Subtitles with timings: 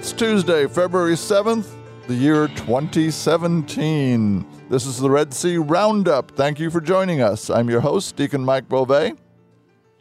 [0.00, 1.66] It's Tuesday, February 7th,
[2.06, 4.46] the year 2017.
[4.70, 6.30] This is the Red C Roundup.
[6.30, 7.50] Thank you for joining us.
[7.50, 9.12] I'm your host, Deacon Mike Beauvais.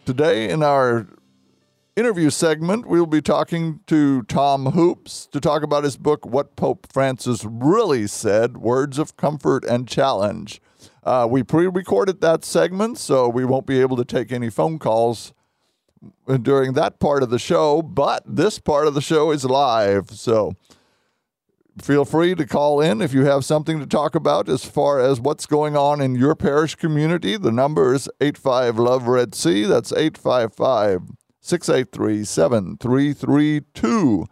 [0.06, 1.06] Today, in our
[1.98, 6.88] interview segment, we'll be talking to Tom Hoopes to talk about his book, What Pope
[6.94, 10.62] Francis Really Said Words of Comfort and Challenge.
[11.04, 14.80] Uh, we pre recorded that segment, so we won't be able to take any phone
[14.80, 15.34] calls
[16.42, 20.12] during that part of the show, but this part of the show is live.
[20.12, 20.56] So
[21.82, 25.20] feel free to call in if you have something to talk about as far as
[25.20, 27.38] what's going on in your parish community.
[27.38, 29.64] The number is 85 Love Red C.
[29.64, 31.02] That's 855
[31.42, 34.26] 683 7332.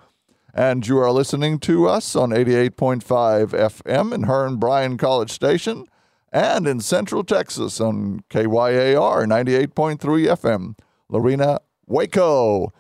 [0.54, 5.86] And you are listening to us on 88.5 FM in Hearne Bryan College Station
[6.32, 10.76] and in Central Texas on KYAR 98.3 FM.
[11.10, 12.74] Lorena Waco.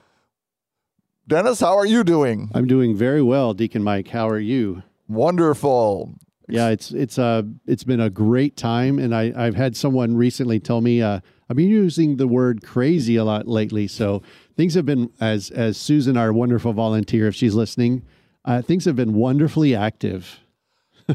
[1.28, 2.50] Dennis, how are you doing?
[2.54, 4.10] I'm doing very well, Deacon Mike.
[4.10, 4.84] How are you?
[5.08, 6.16] Wonderful.
[6.50, 10.60] Yeah, it's it's uh it's been a great time, and I I've had someone recently
[10.60, 13.88] tell me uh, I've been using the word crazy a lot lately.
[13.88, 14.22] So
[14.56, 18.04] things have been as as Susan, our wonderful volunteer, if she's listening,
[18.46, 20.40] uh, things have been wonderfully active.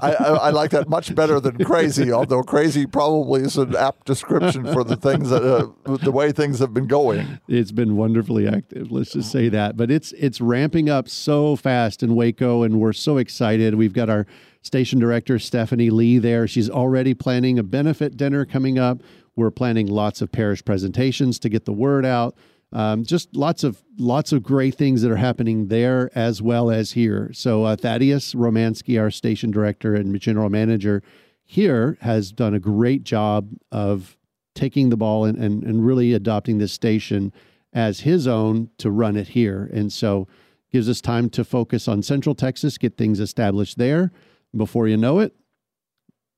[0.00, 4.06] I, I, I, like that much better than crazy, although crazy probably is an apt
[4.06, 7.38] description for the things that uh, the way things have been going.
[7.46, 8.90] It's been wonderfully active.
[8.90, 9.76] Let's just say that.
[9.76, 13.74] But it's it's ramping up so fast in Waco, and we're so excited.
[13.74, 14.26] We've got our
[14.62, 16.46] station director Stephanie Lee there.
[16.46, 19.02] She's already planning a benefit dinner coming up.
[19.36, 22.34] We're planning lots of parish presentations to get the word out.
[22.72, 26.92] Um, just lots of lots of great things that are happening there as well as
[26.92, 27.30] here.
[27.34, 31.02] So uh, Thaddeus Romansky, our station director and general manager
[31.44, 34.16] here, has done a great job of
[34.54, 37.32] taking the ball and, and, and really adopting this station
[37.72, 39.70] as his own to run it here.
[39.72, 40.26] And so
[40.70, 44.10] gives us time to focus on Central Texas, get things established there.
[44.56, 45.34] Before you know it,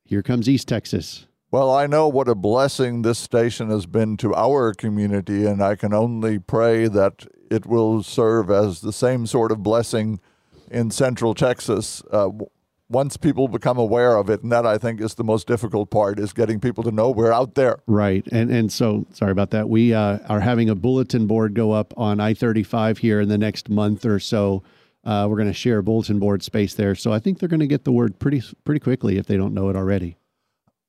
[0.04, 1.26] here comes East Texas.
[1.54, 5.76] Well, I know what a blessing this station has been to our community, and I
[5.76, 10.18] can only pray that it will serve as the same sort of blessing
[10.68, 12.30] in Central Texas uh,
[12.88, 14.42] once people become aware of it.
[14.42, 17.30] And that I think is the most difficult part is getting people to know we're
[17.30, 17.78] out there.
[17.86, 19.68] Right, and and so sorry about that.
[19.68, 23.28] We uh, are having a bulletin board go up on I thirty five here in
[23.28, 24.64] the next month or so.
[25.04, 27.60] Uh, we're going to share a bulletin board space there, so I think they're going
[27.60, 30.16] to get the word pretty pretty quickly if they don't know it already.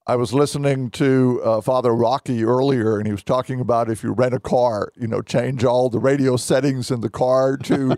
[0.07, 4.11] I was listening to uh, Father Rocky earlier, and he was talking about if you
[4.11, 7.97] rent a car, you know, change all the radio settings in the car to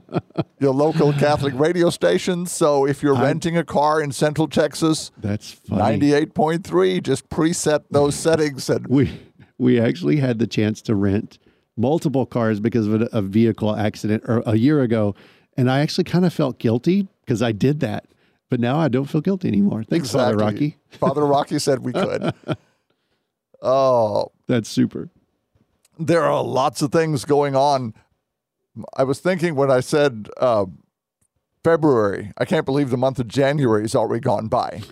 [0.60, 2.46] your local Catholic radio station.
[2.46, 7.02] So if you're I, renting a car in Central Texas, that's ninety-eight point three.
[7.02, 9.20] Just preset those settings, and we
[9.58, 11.38] we actually had the chance to rent
[11.76, 15.14] multiple cars because of a, a vehicle accident or a year ago,
[15.58, 18.06] and I actually kind of felt guilty because I did that
[18.52, 19.82] but now I don't feel guilty anymore.
[19.82, 20.34] Thanks, exactly.
[20.34, 20.76] Father Rocky.
[20.90, 22.34] Father Rocky said we could.
[23.64, 25.08] Oh, that's super.
[25.96, 27.94] There are lots of things going on.
[28.96, 30.66] I was thinking when I said uh,
[31.62, 34.82] February, I can't believe the month of January has already gone by.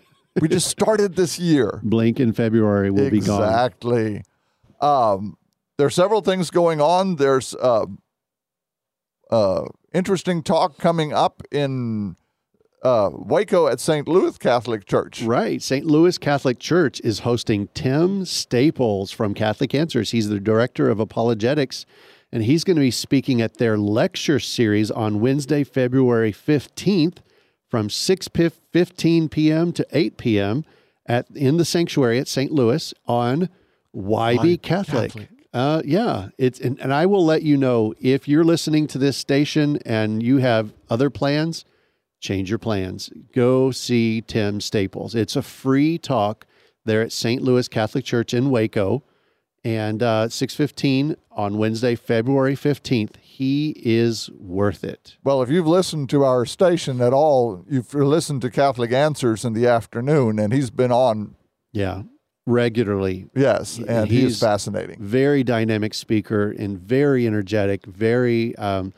[0.40, 1.80] We just started this year.
[1.82, 3.20] Blink in February will exactly.
[3.20, 3.42] be gone.
[3.42, 4.22] Exactly.
[4.80, 5.36] Um,
[5.76, 7.16] there are several things going on.
[7.16, 7.86] There's uh,
[9.32, 12.14] uh, interesting talk coming up in
[12.82, 14.08] uh, Waco at St.
[14.08, 15.22] Louis Catholic Church.
[15.22, 15.60] Right.
[15.60, 15.84] St.
[15.84, 20.12] Louis Catholic Church is hosting Tim Staples from Catholic Answers.
[20.12, 21.84] He's the director of apologetics,
[22.32, 27.18] and he's going to be speaking at their lecture series on Wednesday, February 15th
[27.68, 28.28] from 6
[28.72, 29.72] 15 p.m.
[29.72, 30.64] to 8 p.m.
[31.06, 32.50] at in the sanctuary at St.
[32.50, 33.48] Louis on
[33.92, 35.12] Why Be Catholic.
[35.12, 35.28] Catholic.
[35.52, 39.16] Uh, yeah, it's and, and I will let you know if you're listening to this
[39.16, 41.64] station and you have other plans
[42.20, 43.10] change your plans.
[43.34, 45.14] Go see Tim Staples.
[45.14, 46.46] It's a free talk
[46.84, 47.42] there at St.
[47.42, 49.02] Louis Catholic Church in Waco,
[49.64, 53.16] and uh, six fifteen on Wednesday, February fifteenth.
[53.20, 55.16] He is worth it.
[55.24, 59.52] Well, if you've listened to our station at all, you've listened to Catholic Answers in
[59.52, 61.36] the afternoon, and he's been on.
[61.72, 62.02] Yeah,
[62.46, 63.28] regularly.
[63.34, 64.96] Yes, and he's he is fascinating.
[65.00, 67.86] Very dynamic speaker and very energetic.
[67.86, 68.56] Very.
[68.56, 68.92] Um,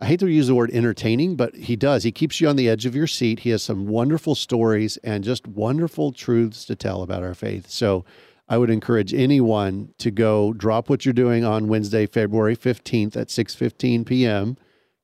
[0.00, 2.04] I hate to use the word entertaining, but he does.
[2.04, 3.40] He keeps you on the edge of your seat.
[3.40, 7.68] He has some wonderful stories and just wonderful truths to tell about our faith.
[7.68, 8.06] So
[8.48, 13.28] I would encourage anyone to go drop what you're doing on Wednesday, February 15th at
[13.28, 14.56] 6:15 p.m.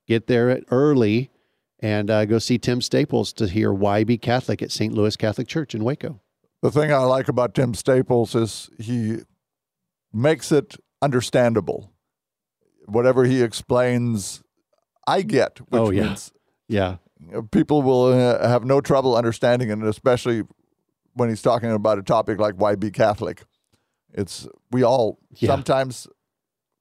[0.09, 1.31] Get there early
[1.81, 4.95] and uh, go see Tim Staples to hear Why Be Catholic at St.
[4.95, 6.21] Louis Catholic Church in Waco.
[6.63, 9.19] The thing I like about Tim Staples is he
[10.11, 11.93] makes it understandable.
[12.87, 14.43] Whatever he explains
[15.07, 16.05] I get, which Oh, yeah.
[16.05, 16.33] means
[16.69, 16.97] Yeah.
[17.51, 20.43] people will uh, have no trouble understanding it, especially
[21.15, 23.45] when he's talking about a topic like why be Catholic.
[24.13, 25.49] It's we all Yeah.
[25.51, 26.07] sometimes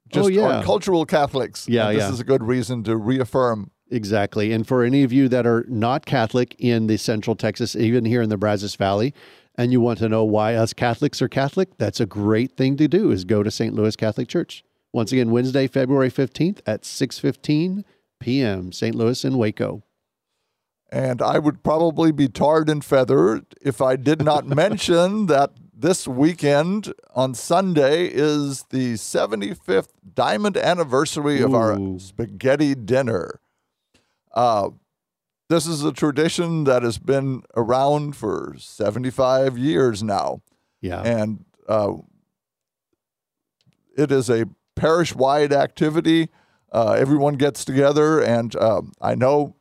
[0.08, 0.60] just Oh, yeah.
[0.60, 1.66] are cultural Catholics.
[1.68, 2.12] Yeah, and this yeah.
[2.12, 3.70] is a good reason to reaffirm.
[3.90, 4.52] Exactly.
[4.52, 8.20] And for any of you that are not Catholic in the central Texas, even here
[8.22, 9.14] in the Brazos Valley,
[9.56, 12.88] and you want to know why us Catholics are Catholic, that's a great thing to
[12.88, 13.74] do is go to St.
[13.74, 14.64] Louis Catholic Church.
[14.92, 17.84] Once again, Wednesday, February 15th at 6:15
[18.20, 18.72] p.m.
[18.72, 18.94] St.
[18.94, 19.82] Louis and Waco.
[20.90, 26.08] And I would probably be tarred and feathered if I did not mention that this
[26.08, 33.40] weekend on Sunday is the 75th diamond anniversary of our spaghetti dinner.
[34.32, 34.70] Uh,
[35.48, 40.40] this is a tradition that has been around for 75 years now.
[40.80, 41.02] Yeah.
[41.02, 41.94] And uh,
[43.96, 46.30] it is a parish wide activity.
[46.72, 49.56] Uh, everyone gets together, and um I know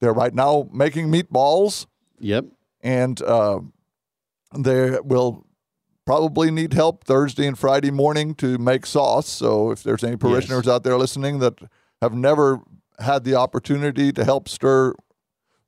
[0.00, 1.86] they're right now making meatballs,
[2.20, 2.46] Yep.
[2.82, 3.60] and uh,
[4.56, 5.46] they will
[6.04, 9.28] probably need help Thursday and Friday morning to make sauce.
[9.28, 11.54] So if there's any parishioners out there listening that
[12.00, 12.60] have never
[12.98, 14.94] had the opportunity to help stir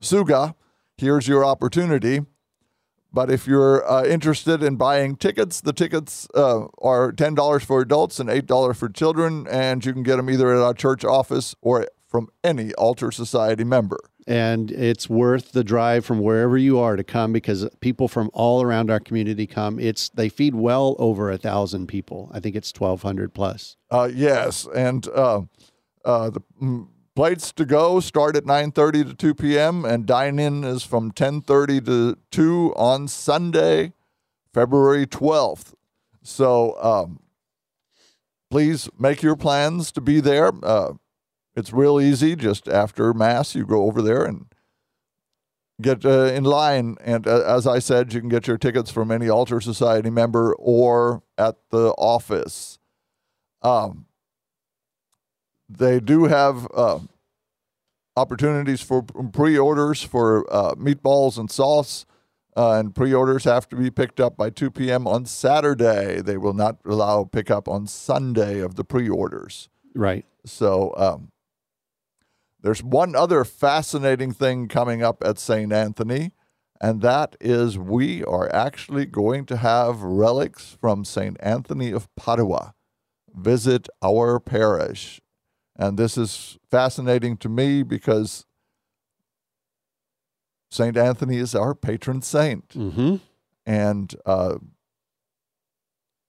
[0.02, 0.54] suga,
[0.96, 2.20] here's your opportunity.
[3.12, 7.80] But if you're uh, interested in buying tickets, the tickets uh, are ten dollars for
[7.80, 11.04] adults and eight dollars for children, and you can get them either at our church
[11.04, 13.98] office or from any Altar Society member.
[14.26, 18.62] And it's worth the drive from wherever you are to come because people from all
[18.62, 19.78] around our community come.
[19.78, 22.30] It's they feed well over a thousand people.
[22.34, 23.76] I think it's twelve hundred plus.
[23.90, 25.42] Uh, yes, and uh,
[26.04, 26.88] uh, the mm,
[27.18, 29.84] plates to go start at 9:30 to 2 p.m.
[29.84, 33.92] and dine-in is from 10:30 to 2 on Sunday,
[34.54, 35.74] February 12th.
[36.22, 37.18] So um,
[38.52, 40.52] please make your plans to be there.
[40.62, 40.92] Uh,
[41.56, 42.36] it's real easy.
[42.36, 44.46] Just after mass, you go over there and
[45.82, 46.98] get uh, in line.
[47.00, 50.54] And uh, as I said, you can get your tickets from any Altar Society member
[50.54, 52.78] or at the office.
[53.60, 54.06] Um,
[55.68, 57.00] they do have uh,
[58.16, 62.06] opportunities for pre-orders for uh, meatballs and sauce,
[62.56, 65.06] uh, and pre-orders have to be picked up by 2 p.m.
[65.06, 66.20] on Saturday.
[66.20, 69.68] They will not allow pickup on Sunday of the pre-orders.
[69.94, 70.24] Right.
[70.44, 71.30] So um,
[72.60, 75.72] there's one other fascinating thing coming up at St.
[75.72, 76.32] Anthony,
[76.80, 81.36] and that is we are actually going to have relics from St.
[81.40, 82.74] Anthony of Padua
[83.34, 85.20] visit our parish.
[85.78, 88.44] And this is fascinating to me because
[90.70, 90.96] St.
[90.96, 93.16] Anthony is our patron saint Mm-hmm.
[93.64, 94.56] and uh,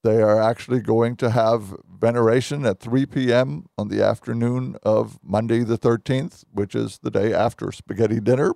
[0.04, 3.66] they are actually going to have veneration at 3 p.m.
[3.78, 8.54] on the afternoon of Monday the 13th, which is the day after spaghetti dinner,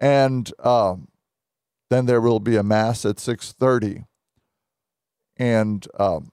[0.00, 1.06] and um,
[1.90, 4.04] then there will be a mass at 6:30.
[5.36, 6.30] And um,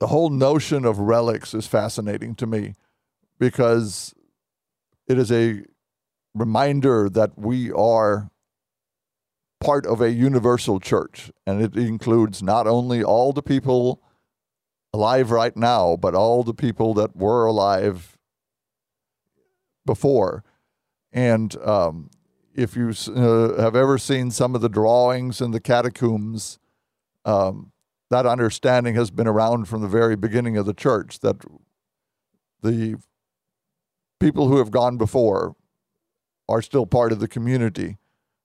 [0.00, 2.74] the whole notion of relics is fascinating to me
[3.38, 4.14] because
[5.06, 5.62] it is a
[6.34, 8.30] reminder that we are
[9.60, 14.02] part of a universal church, and it includes not only all the people
[14.92, 18.16] alive right now, but all the people that were alive
[19.86, 20.44] before.
[21.12, 22.10] And um,
[22.54, 26.58] if you uh, have ever seen some of the drawings in the catacombs,
[27.24, 27.72] um,
[28.10, 31.36] that understanding has been around from the very beginning of the church that
[32.62, 32.96] the
[34.20, 35.54] people who have gone before
[36.48, 37.96] are still part of the community.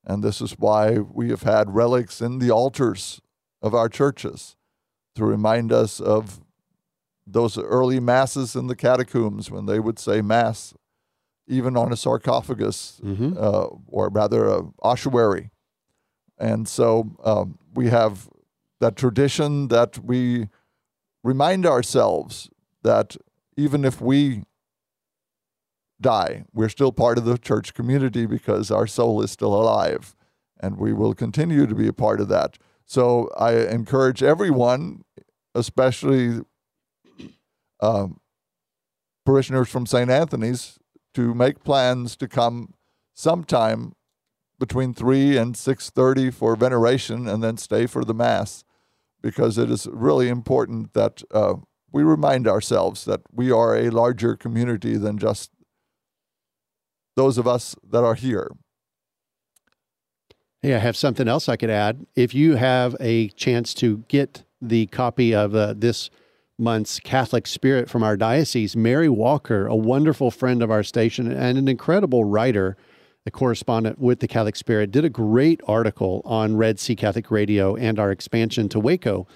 [0.04, 3.20] And this is why we have had relics in the altars
[3.62, 4.56] of our churches
[5.14, 6.40] to remind us of
[7.26, 10.74] those early masses in the catacombs when they would say mass,
[11.46, 13.34] even on a sarcophagus, Mm-hmm.
[13.38, 15.50] uh, or rather a ossuary.
[16.38, 18.28] And so um, we have
[18.80, 20.48] that tradition that we
[21.22, 22.50] remind ourselves
[22.82, 23.16] that
[23.56, 24.42] even if we
[26.00, 30.16] die, we're still part of the church community because our soul is still alive
[30.58, 32.58] and we will continue to be a part of that.
[32.86, 35.04] So I encourage everyone,
[35.54, 36.40] especially
[37.80, 38.20] um,
[39.24, 40.10] parishioners from St.
[40.10, 40.78] Anthony's,
[41.14, 42.74] to make plans to come
[43.14, 43.92] sometime
[44.58, 48.64] between 3 and 6.30 for veneration and then stay for the mass
[49.22, 51.54] because it is really important that uh,
[51.92, 55.50] we remind ourselves that we are a larger community than just
[57.16, 58.50] those of us that are here.
[60.62, 62.06] Hey, I have something else I could add.
[62.14, 66.10] If you have a chance to get the copy of uh, this
[66.58, 71.56] month's Catholic Spirit from our diocese, Mary Walker, a wonderful friend of our station and
[71.56, 72.76] an incredible writer,
[73.26, 77.76] a correspondent with the Catholic Spirit, did a great article on Red C Catholic Radio
[77.76, 79.26] and our expansion to Waco.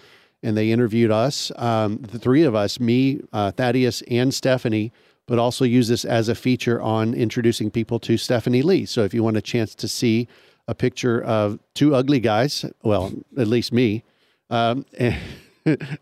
[0.42, 4.92] And they interviewed us, um, the three of us, me, uh, Thaddeus, and Stephanie,
[5.26, 8.84] but also use this as a feature on introducing people to Stephanie Lee.
[8.84, 10.28] So if you want a chance to see
[10.68, 14.02] a picture of two ugly guys, well, at least me,
[14.50, 15.18] um, and,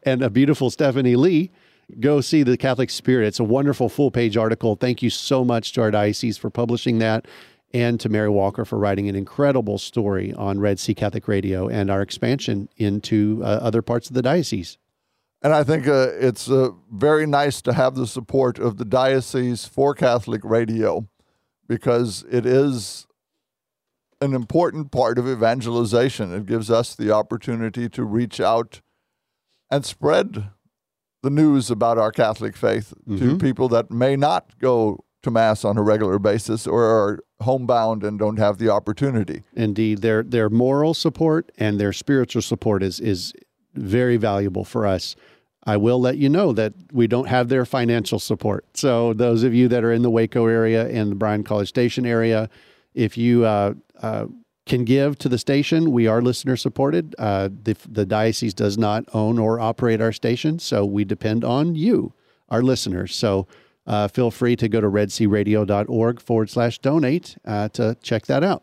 [0.03, 1.51] and a beautiful Stephanie Lee,
[2.01, 3.27] go see the Catholic Spirit.
[3.27, 4.77] It's a wonderful full page article.
[4.77, 7.27] Thank you so much to our diocese for publishing that
[7.75, 11.91] and to Mary Walker for writing an incredible story on Red C Catholic Radio and
[11.91, 14.79] our expansion into uh, other parts of the diocese.
[15.43, 19.65] And I think uh, it's uh, very nice to have the support of the Diocese
[19.65, 21.09] for Catholic Radio
[21.67, 23.09] because it is
[24.21, 26.33] an important part of evangelization.
[26.33, 28.83] It gives us the opportunity to reach out
[29.69, 30.51] and spread
[31.25, 33.31] the news about our Catholic faith mm-hmm.
[33.31, 38.05] to people that may not go to Mass on a regular basis or are homebound
[38.05, 39.43] and don't have the opportunity.
[39.55, 43.33] Indeed, their their moral support and their spiritual support is is
[43.75, 45.17] very valuable for us.
[45.65, 48.65] I will let you know that we don't have their financial support.
[48.75, 52.05] So those of you that are in the Waco area and the Bryan College Station
[52.05, 52.51] area,
[52.95, 54.27] if you uh, uh,
[54.67, 57.15] can give to the station, we are listener supported.
[57.19, 61.75] Uh, the, the diocese does not own or operate our station, so we depend on
[61.77, 62.13] you,
[62.49, 63.15] our listeners.
[63.15, 63.47] So
[63.87, 68.63] uh, feel free to go to redcradio.org forward slash donate uh, to check that out.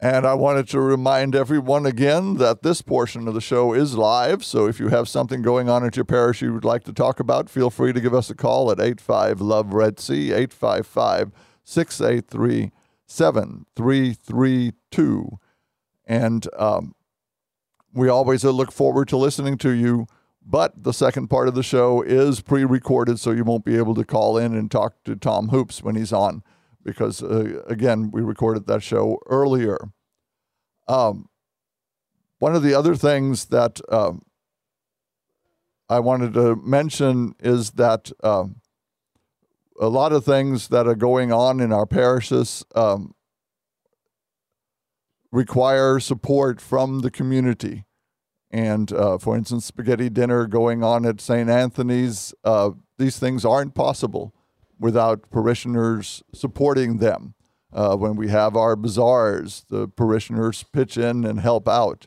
[0.00, 4.44] And I wanted to remind everyone again that this portion of the show is live.
[4.44, 7.20] So if you have something going on at your parish you would like to talk
[7.20, 11.30] about, feel free to give us a call at 85 Love Red C, 855
[11.62, 12.72] 683
[13.06, 15.38] 7332.
[16.04, 16.96] And um,
[17.92, 20.08] we always look forward to listening to you.
[20.44, 23.94] But the second part of the show is pre recorded, so you won't be able
[23.94, 26.42] to call in and talk to Tom Hoopes when he's on
[26.84, 29.92] because uh, again we recorded that show earlier.
[30.88, 31.28] Um,
[32.38, 34.22] one of the other things that um,
[35.88, 38.56] I wanted to mention is that um,
[39.80, 43.14] a lot of things that are going on in our parishes um,
[45.30, 47.84] require support from the community.
[48.52, 51.48] And uh, for instance, spaghetti dinner going on at St.
[51.48, 54.34] Anthony's, uh, these things aren't possible
[54.78, 57.34] without parishioners supporting them.
[57.72, 62.06] Uh, when we have our bazaars, the parishioners pitch in and help out.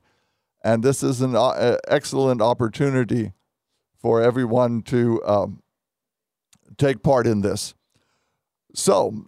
[0.64, 3.32] And this is an uh, excellent opportunity
[3.98, 5.64] for everyone to um,
[6.78, 7.74] take part in this.
[8.76, 9.26] So,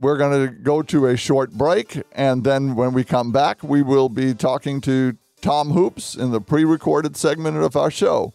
[0.00, 3.82] we're going to go to a short break, and then when we come back, we
[3.82, 8.32] will be talking to Tom Hoopes in the pre recorded segment of our show.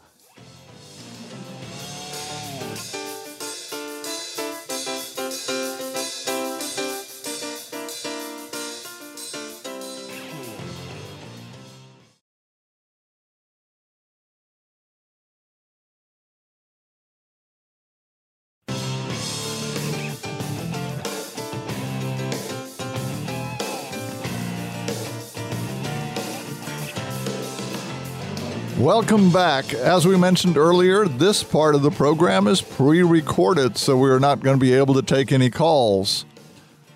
[28.80, 29.74] Welcome back.
[29.74, 34.40] As we mentioned earlier, this part of the program is pre recorded, so we're not
[34.40, 36.24] going to be able to take any calls.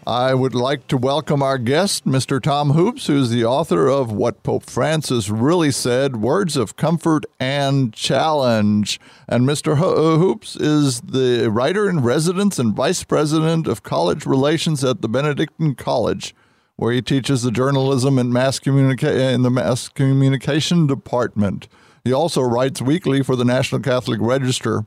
[0.07, 2.41] I would like to welcome our guest, Mr.
[2.41, 7.93] Tom Hoopes, who's the author of What Pope Francis Really Said Words of Comfort and
[7.93, 8.97] Challenge.
[9.27, 9.73] And Mr.
[9.73, 15.09] Uh, Hoopes is the writer in residence and vice president of college relations at the
[15.09, 16.33] Benedictine College,
[16.75, 21.67] where he teaches the journalism and mass communica- in the mass communication department.
[22.03, 24.83] He also writes weekly for the National Catholic Register,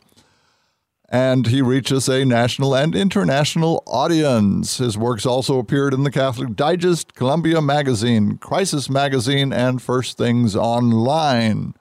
[1.09, 4.79] and he reaches a national and international audience.
[4.79, 10.57] His works also appeared in the Catholic Digest, Columbia Magazine, Crisis Magazine, and First Things
[10.57, 11.75] Online.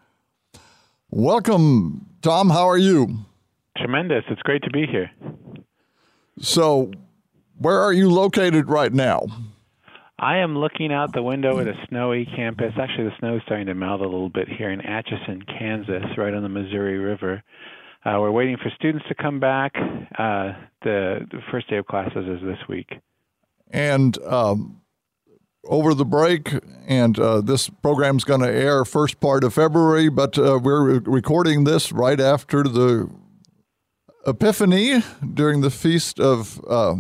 [1.10, 2.50] Welcome, Tom.
[2.52, 3.26] How are you?
[3.78, 4.24] Tremendous.
[4.30, 5.12] It's great to be here.
[6.40, 6.92] So,
[7.58, 9.22] where are you located right now?
[10.18, 12.74] I am looking out the window at a snowy campus.
[12.80, 16.34] Actually, the snow is starting to melt a little bit here in Atchison, Kansas, right
[16.34, 17.44] on the Missouri River.
[18.06, 19.74] Uh, we're waiting for students to come back.
[19.76, 20.54] Uh,
[20.84, 22.94] the, the, first day of classes is this week.
[23.72, 24.82] And um,
[25.66, 26.54] over the break,
[26.88, 31.64] and uh, this program's going to air first part of February, but uh, we're recording
[31.64, 33.10] this right after the
[34.28, 35.04] Epiphany
[35.34, 36.96] during the feast of uh,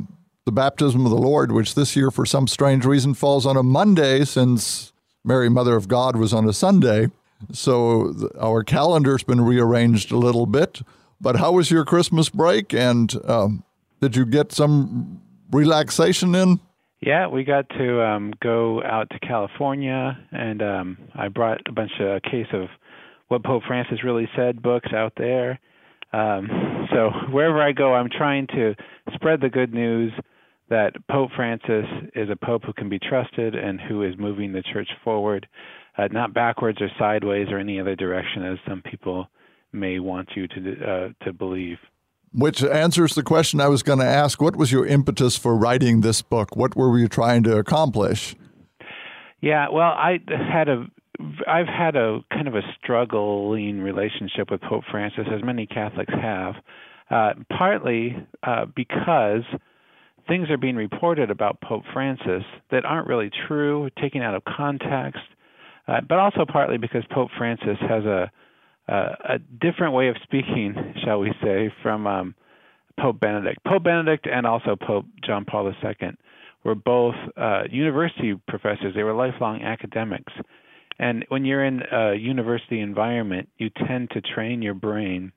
[0.45, 3.63] the baptism of the Lord, which this year, for some strange reason, falls on a
[3.63, 7.09] Monday since Mary, Mother of God, was on a Sunday.
[7.51, 10.81] So our calendar's been rearranged a little bit.
[11.19, 12.73] But how was your Christmas break?
[12.73, 13.63] And um,
[14.01, 15.19] did you get some
[15.51, 16.59] relaxation in?
[17.01, 21.91] Yeah, we got to um, go out to California, and um, I brought a bunch
[21.99, 22.67] of a case of
[23.27, 25.59] what Pope Francis really said books out there.
[26.13, 28.75] Um, so wherever I go, I'm trying to
[29.13, 30.13] spread the good news
[30.69, 34.63] that Pope Francis is a pope who can be trusted and who is moving the
[34.73, 35.47] church forward,
[35.97, 39.27] uh, not backwards or sideways or any other direction as some people
[39.71, 41.77] may want you to uh, to believe.
[42.33, 44.41] Which answers the question I was going to ask.
[44.41, 46.55] What was your impetus for writing this book?
[46.55, 48.35] What were you trying to accomplish?
[49.41, 50.85] Yeah, well, I had a
[51.47, 56.55] I've had a kind of a struggling relationship with Pope Francis, as many Catholics have,
[57.09, 59.43] uh, partly uh, because
[60.27, 65.21] things are being reported about Pope Francis that aren't really true, taken out of context,
[65.87, 68.31] uh, but also partly because Pope Francis has a
[68.87, 72.35] a different way of speaking, shall we say, from um,
[72.99, 73.63] Pope Benedict.
[73.65, 76.09] Pope Benedict and also Pope John Paul II
[76.63, 78.93] were both uh, university professors.
[78.95, 80.33] They were lifelong academics.
[80.97, 85.31] And when you're in a university environment, you tend to train your brain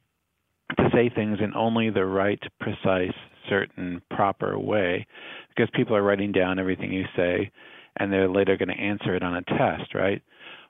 [0.77, 3.17] to say things in only the right, precise,
[3.49, 5.07] certain, proper way
[5.49, 7.51] because people are writing down everything you say
[7.99, 10.23] and they're later going to answer it on a test, right?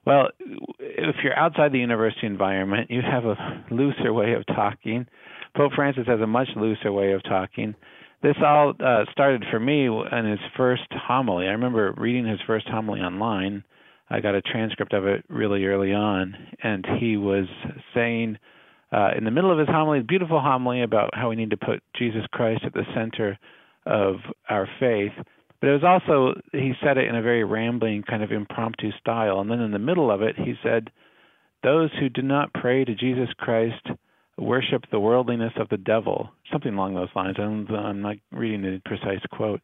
[0.07, 0.29] Well,
[0.79, 5.07] if you're outside the university environment, you have a looser way of talking.
[5.55, 7.75] Pope Francis has a much looser way of talking.
[8.23, 11.47] This all uh, started for me in his first homily.
[11.47, 13.63] I remember reading his first homily online.
[14.11, 17.47] I got a transcript of it really early on, and he was
[17.95, 18.39] saying
[18.93, 21.83] uh, in the middle of his homily, beautiful homily about how we need to put
[21.97, 23.39] Jesus Christ at the center
[23.87, 24.17] of
[24.49, 25.13] our faith.
[25.61, 29.41] But it was also he said it in a very rambling kind of impromptu style.
[29.41, 30.91] And then in the middle of it he said
[31.63, 33.85] those who do not pray to jesus christ
[34.39, 36.31] worship the worldliness of the devil.
[36.53, 37.37] Something along those lines.
[37.41, 39.61] I'm, I'm not reading the precise quote.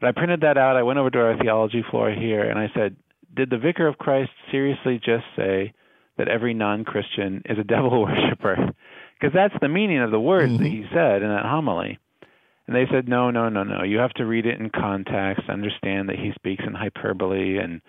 [0.00, 0.76] But i printed that out.
[0.76, 2.96] I went over to our theology floor here and i said
[3.34, 5.72] did the vicar of christ seriously just say
[6.18, 8.72] that every non-christian is a devil worshiper
[9.18, 10.62] because that's the meaning of the words mm-hmm.
[10.62, 11.98] that he said in that homily
[12.66, 13.82] and they said, no, no, no, no.
[13.82, 17.80] You have to read it in context, understand that he speaks in hyperbole, and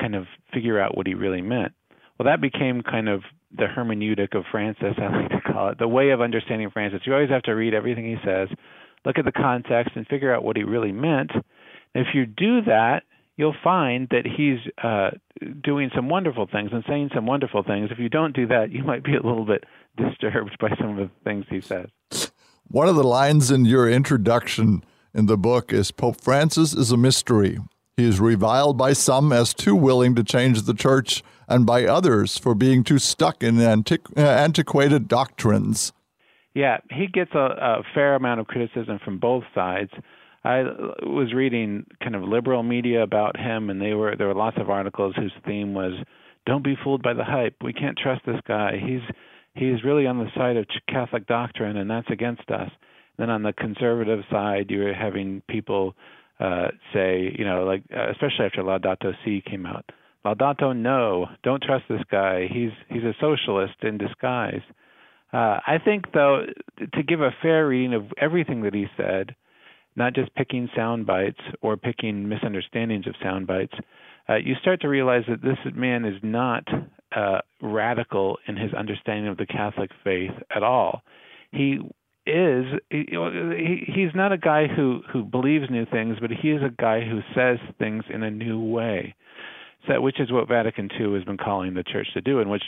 [0.00, 1.72] kind of figure out what he really meant.
[2.18, 3.22] Well, that became kind of
[3.56, 7.02] the hermeneutic of Francis, I like to call it, the way of understanding Francis.
[7.04, 8.48] You always have to read everything he says,
[9.04, 11.30] look at the context, and figure out what he really meant.
[11.94, 13.02] If you do that,
[13.36, 15.10] you'll find that he's uh,
[15.62, 17.90] doing some wonderful things and saying some wonderful things.
[17.90, 19.64] If you don't do that, you might be a little bit
[19.96, 21.88] disturbed by some of the things he says.
[22.68, 26.96] One of the lines in your introduction in the book is Pope Francis is a
[26.96, 27.58] mystery.
[27.96, 32.38] He is reviled by some as too willing to change the church and by others
[32.38, 35.92] for being too stuck in antiqu- uh, antiquated doctrines.
[36.54, 39.90] Yeah, he gets a, a fair amount of criticism from both sides.
[40.44, 40.62] I
[41.02, 44.70] was reading kind of liberal media about him, and they were there were lots of
[44.70, 45.92] articles whose theme was
[46.46, 47.56] "Don't be fooled by the hype.
[47.62, 48.72] We can't trust this guy.
[48.78, 49.02] He's
[49.54, 52.70] he's really on the side of Catholic doctrine, and that's against us.
[53.18, 55.94] Then on the conservative side, you're having people
[56.40, 59.84] uh, say, you know, like uh, especially after Laudato Si came out,
[60.24, 62.48] Laudato no, don't trust this guy.
[62.52, 64.62] He's he's a socialist in disguise.
[65.32, 66.46] Uh, I think though,
[66.78, 69.36] to give a fair reading of everything that he said,
[69.96, 73.74] not just picking sound bites or picking misunderstandings of sound bites,
[74.28, 76.64] uh, you start to realize that this man is not
[77.14, 81.02] uh, radical in his understanding of the Catholic faith at all.
[81.50, 81.80] He
[82.24, 86.74] is he, he's not a guy who who believes new things, but he is a
[86.80, 89.14] guy who says things in a new way.
[89.88, 92.62] So, which is what Vatican II has been calling the church to do, and which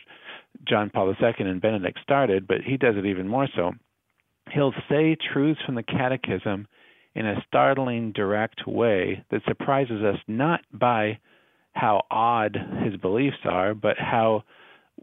[0.66, 3.72] John Paul II and Benedict started, but he does it even more so.
[4.50, 6.66] He'll say truths from the Catechism
[7.14, 11.18] in a startling, direct way that surprises us not by
[11.72, 14.44] how odd his beliefs are, but how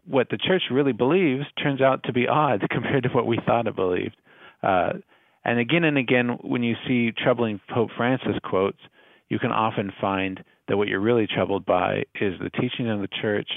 [0.06, 3.66] what the church really believes turns out to be odd compared to what we thought
[3.66, 4.16] it believed.
[4.62, 4.92] Uh,
[5.44, 8.78] and again and again, when you see troubling Pope Francis quotes,
[9.28, 13.08] you can often find that what you're really troubled by is the teaching of the
[13.20, 13.48] church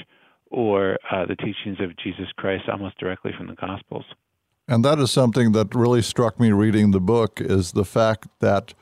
[0.50, 4.04] or uh, the teachings of Jesus Christ almost directly from the Gospels.
[4.68, 8.74] And that is something that really struck me reading the book is the fact that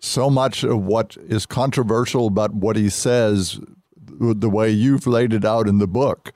[0.00, 3.58] so much of what is controversial about what he says,
[3.96, 6.32] the way you've laid it out in the book,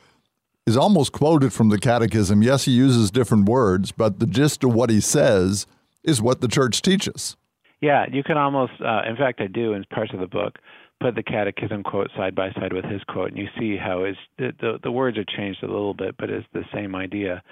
[0.67, 2.43] is almost quoted from the Catechism.
[2.43, 5.67] Yes, he uses different words, but the gist of what he says
[6.03, 7.37] is what the church teaches.
[7.81, 10.59] Yeah, you can almost, uh, in fact, I do in parts of the book,
[11.01, 14.05] put the catechism quote side by side with his quote, and you see how
[14.39, 17.43] the, the, the words are changed a little bit, but it's the same idea.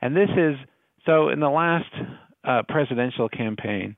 [0.00, 0.56] And this is
[1.06, 1.90] so in the last
[2.44, 3.96] uh, presidential campaign,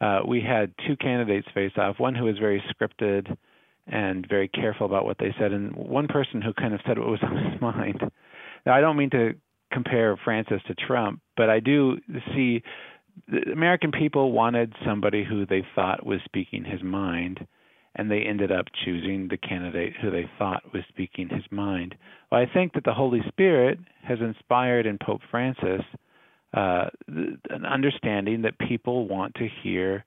[0.00, 3.36] uh, we had two candidates face off one who was very scripted
[3.86, 7.08] and very careful about what they said, and one person who kind of said what
[7.08, 8.00] was on his mind.
[8.66, 9.34] Now, I don't mean to
[9.72, 11.98] compare Francis to Trump, but I do
[12.34, 12.62] see
[13.28, 17.46] the American people wanted somebody who they thought was speaking his mind,
[17.94, 21.94] and they ended up choosing the candidate who they thought was speaking his mind.
[22.30, 25.82] Well, I think that the Holy Spirit has inspired in Pope Francis
[26.54, 30.04] uh, an understanding that people want to hear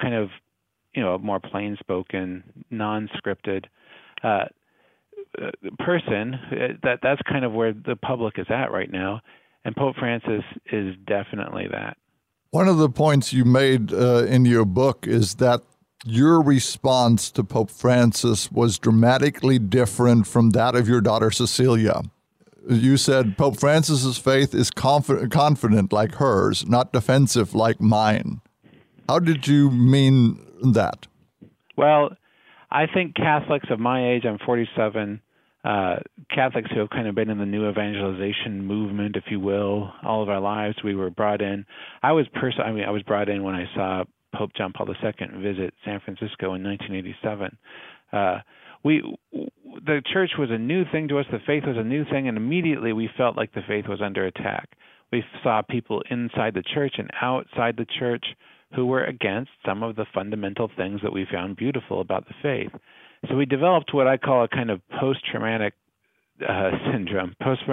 [0.00, 0.28] kind of,
[0.94, 3.64] you know, a more plain spoken, non scripted
[4.22, 4.44] uh,
[5.40, 6.34] uh, person.
[6.34, 9.20] Uh, that that's kind of where the public is at right now,
[9.64, 11.96] and Pope Francis is definitely that.
[12.50, 15.62] One of the points you made uh, in your book is that
[16.04, 22.02] your response to Pope Francis was dramatically different from that of your daughter Cecilia.
[22.68, 28.40] You said Pope Francis's faith is confident, like hers, not defensive like mine.
[29.08, 31.06] How did you mean that?
[31.76, 32.10] Well,
[32.70, 35.20] I think Catholics of my age, I'm 47,
[35.64, 35.96] uh,
[36.34, 40.22] Catholics who have kind of been in the new evangelization movement, if you will, all
[40.22, 40.76] of our lives.
[40.82, 41.66] We were brought in.
[42.02, 44.88] I was pers- I mean, I was brought in when I saw Pope John Paul
[44.88, 47.56] II visit San Francisco in 1987.
[48.12, 48.38] Uh,
[48.86, 49.02] we
[49.84, 51.26] the church was a new thing to us.
[51.30, 54.24] The faith was a new thing, and immediately we felt like the faith was under
[54.24, 54.70] attack.
[55.12, 58.24] We saw people inside the church and outside the church
[58.74, 62.80] who were against some of the fundamental things that we found beautiful about the faith.
[63.28, 65.74] So we developed what I call a kind of post-traumatic
[66.48, 67.72] uh, syndrome, post uh,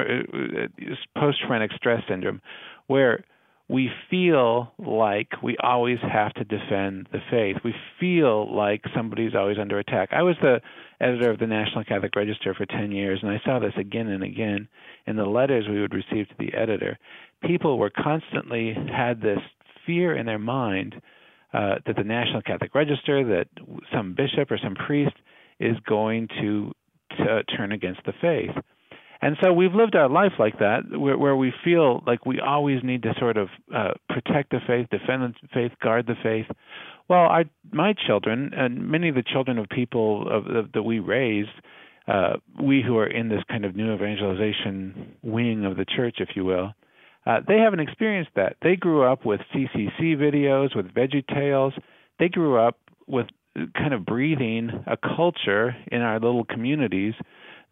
[1.19, 2.41] post-traumatic stress syndrome,
[2.87, 3.23] where
[3.69, 7.57] we feel like we always have to defend the faith.
[7.63, 10.09] We feel like somebody's always under attack.
[10.11, 10.59] I was the
[10.99, 14.23] editor of the National Catholic Register for 10 years, and I saw this again and
[14.23, 14.67] again
[15.07, 16.97] in the letters we would receive to the editor.
[17.43, 19.39] People were constantly had this
[19.85, 20.95] fear in their mind
[21.53, 23.47] uh, that the National Catholic Register, that
[23.93, 25.15] some bishop or some priest
[25.59, 26.73] is going to,
[27.17, 28.51] to turn against the faith.
[29.23, 32.83] And so we've lived our life like that, where, where we feel like we always
[32.83, 36.45] need to sort of uh, protect the faith, defend the faith, guard the faith.
[37.07, 40.99] Well, our, my children and many of the children of people of, of, that we
[40.99, 41.55] raised,
[42.05, 46.35] uh, we who are in this kind of new evangelization wing of the church, if
[46.35, 46.73] you will,
[47.25, 48.57] uh, they haven't experienced that.
[48.61, 51.71] They grew up with CCC videos, with Veggie Tales.
[52.19, 53.27] They grew up with
[53.73, 57.13] kind of breathing a culture in our little communities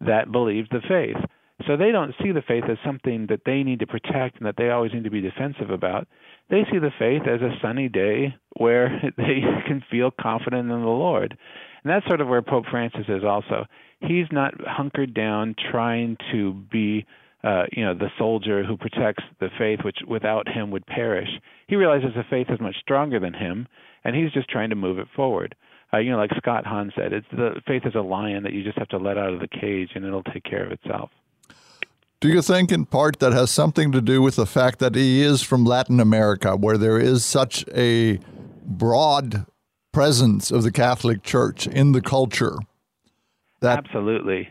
[0.00, 1.22] that believed the faith.
[1.66, 4.56] So they don't see the faith as something that they need to protect and that
[4.56, 6.06] they always need to be defensive about.
[6.50, 10.86] They see the faith as a sunny day where they can feel confident in the
[10.86, 11.36] Lord.
[11.82, 13.66] And that's sort of where Pope Francis is also.
[14.00, 17.06] He's not hunkered down trying to be
[17.44, 21.28] uh, you know, the soldier who protects the faith, which without him would perish.
[21.66, 23.66] He realizes the faith is much stronger than him,
[24.04, 25.56] and he's just trying to move it forward.
[25.92, 28.62] Uh, you know, like Scott Hahn said, it's the faith is a lion that you
[28.62, 31.10] just have to let out of the cage, and it'll take care of itself.
[32.22, 35.22] Do you think, in part, that has something to do with the fact that he
[35.22, 38.20] is from Latin America, where there is such a
[38.64, 39.44] broad
[39.92, 42.58] presence of the Catholic Church in the culture?
[43.60, 44.48] That- Absolutely.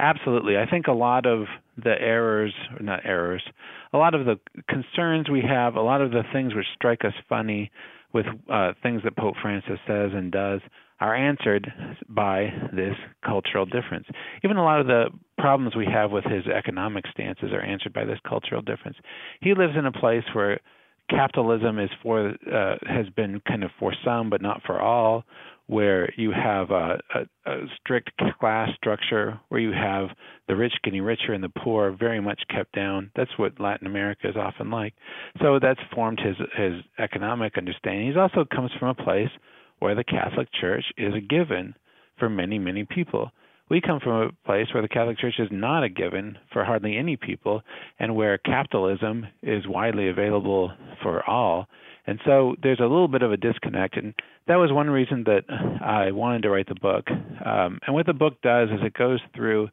[0.00, 0.58] Absolutely.
[0.58, 3.44] I think a lot of the errors, not errors,
[3.92, 7.14] a lot of the concerns we have, a lot of the things which strike us
[7.28, 7.70] funny
[8.12, 10.60] with uh, things that Pope Francis says and does
[11.00, 11.72] are answered
[12.08, 14.06] by this cultural difference.
[14.44, 15.06] Even a lot of the
[15.38, 18.96] problems we have with his economic stances are answered by this cultural difference.
[19.40, 20.60] He lives in a place where
[21.08, 25.24] capitalism is for uh, has been kind of for some but not for all
[25.70, 30.08] where you have a, a, a, strict class structure, where you have
[30.48, 33.08] the rich getting richer and the poor very much kept down.
[33.14, 34.94] That's what Latin America is often like.
[35.40, 38.10] So that's formed his his economic understanding.
[38.10, 39.30] He also comes from a place
[39.78, 41.76] where the Catholic Church is a given
[42.18, 43.30] for many, many people.
[43.70, 46.96] We come from a place where the Catholic Church is not a given for hardly
[46.96, 47.62] any people,
[48.00, 51.68] and where capitalism is widely available for all.
[52.06, 54.14] And so there's a little bit of a disconnect, and
[54.48, 55.44] that was one reason that
[55.84, 57.06] I wanted to write the book.
[57.10, 59.68] Um, and what the book does is it goes through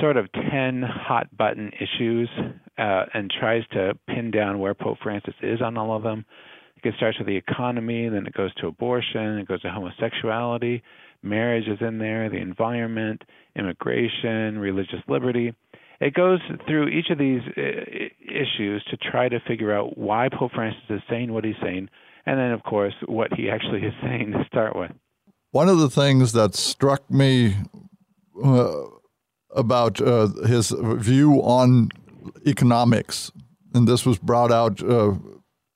[0.00, 2.28] sort of 10 hot button issues
[2.78, 6.24] uh, and tries to pin down where Pope Francis is on all of them.
[6.84, 10.82] It starts with the economy, then it goes to abortion, it goes to homosexuality,
[11.22, 13.22] marriage is in there, the environment,
[13.54, 15.54] immigration, religious liberty.
[16.02, 17.60] It goes through each of these uh,
[18.20, 21.88] issues to try to figure out why Pope Francis is saying what he's saying,
[22.26, 24.90] and then, of course, what he actually is saying to start with.
[25.52, 27.54] One of the things that struck me
[28.44, 28.82] uh,
[29.54, 31.90] about uh, his view on
[32.44, 33.30] economics,
[33.72, 35.12] and this was brought out uh,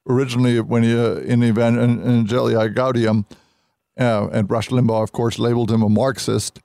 [0.08, 3.26] originally when he uh, in Evangelii Gaudium,
[4.00, 6.60] uh, and Rush Limbaugh, of course, labeled him a Marxist,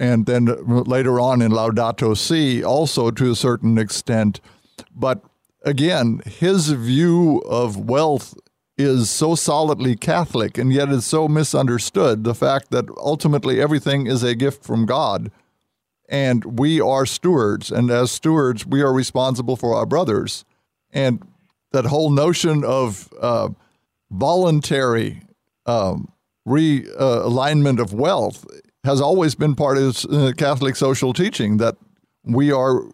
[0.00, 4.40] and then later on in Laudato Si, also to a certain extent,
[4.96, 5.22] but
[5.62, 8.34] again, his view of wealth
[8.78, 12.24] is so solidly Catholic and yet is so misunderstood.
[12.24, 15.30] The fact that ultimately everything is a gift from God
[16.08, 20.44] and we are stewards, and as stewards, we are responsible for our brothers.
[20.90, 21.22] And
[21.70, 23.50] that whole notion of uh,
[24.10, 25.22] voluntary
[25.66, 26.10] um,
[26.48, 28.44] realignment of wealth
[28.84, 31.76] has always been part of uh, Catholic social teaching that
[32.24, 32.84] we are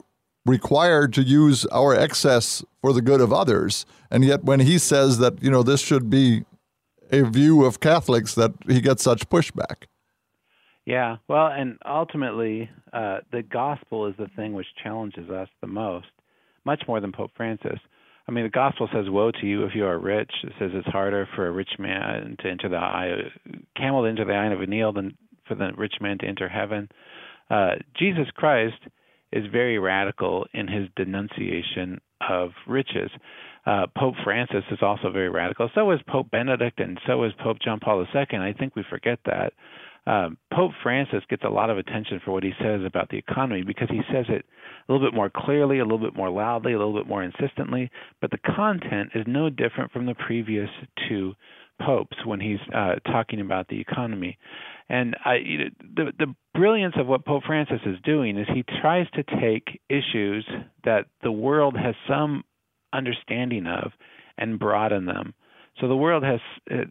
[0.45, 3.85] required to use our excess for the good of others.
[4.11, 6.45] And yet, when he says that, you know, this should be
[7.11, 9.87] a view of Catholics, that he gets such pushback.
[10.85, 16.07] Yeah, well, and ultimately, uh, the gospel is the thing which challenges us the most,
[16.65, 17.79] much more than Pope Francis.
[18.29, 20.89] I mean, the gospel says, "Woe to you if you are rich." It says it's
[20.89, 23.19] harder for a rich man to enter the eye, of
[23.77, 25.17] camel to enter the eye of a needle than
[25.47, 26.89] for the rich man to enter heaven.
[27.51, 28.79] Uh, Jesus Christ
[29.33, 33.11] is very radical in his denunciation of riches.
[33.67, 35.69] Uh, Pope Francis is also very radical.
[35.75, 38.39] So is Pope Benedict, and so is Pope John Paul II.
[38.39, 39.53] I think we forget that.
[40.07, 43.65] Um, Pope Francis gets a lot of attention for what he says about the economy
[43.67, 44.47] because he says it
[44.89, 47.91] a little bit more clearly, a little bit more loudly, a little bit more insistently.
[48.21, 50.71] But the content is no different from the previous
[51.09, 51.35] two
[51.81, 54.39] popes when he's uh, talking about the economy.
[54.89, 55.39] And I,
[55.97, 60.47] the the brilliance of what Pope Francis is doing is he tries to take issues
[60.85, 62.45] that the world has some
[62.93, 63.93] understanding of
[64.39, 65.35] and broaden them.
[65.81, 66.41] So the world has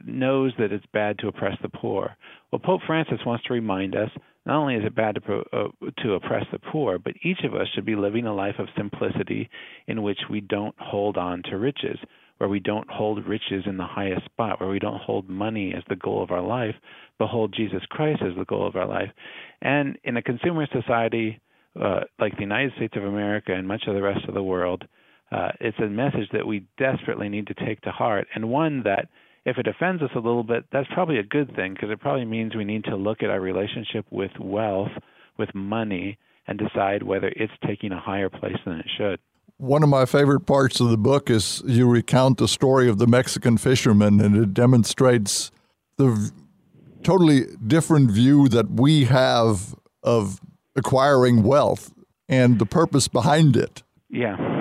[0.05, 2.15] knows that it's bad to oppress the poor.
[2.51, 4.09] Well, Pope Francis wants to remind us
[4.45, 5.67] not only is it bad to pro, uh,
[6.03, 9.49] to oppress the poor, but each of us should be living a life of simplicity
[9.87, 11.97] in which we don't hold on to riches
[12.37, 15.83] where we don't hold riches in the highest spot, where we don't hold money as
[15.87, 16.75] the goal of our life,
[17.17, 19.09] but hold Jesus Christ as the goal of our life.
[19.61, 21.39] And in a consumer society
[21.81, 24.83] uh, like the United States of America and much of the rest of the world,
[25.31, 29.07] uh, it's a message that we desperately need to take to heart, and one that,
[29.45, 32.25] if it offends us a little bit, that's probably a good thing because it probably
[32.25, 34.91] means we need to look at our relationship with wealth,
[35.37, 39.19] with money, and decide whether it's taking a higher place than it should
[39.57, 43.07] one of my favorite parts of the book is you recount the story of the
[43.07, 45.51] Mexican fisherman, and it demonstrates
[45.97, 46.31] the
[47.03, 50.41] totally different view that we have of
[50.75, 51.93] acquiring wealth
[52.27, 53.81] and the purpose behind it.
[54.09, 54.54] Yeah.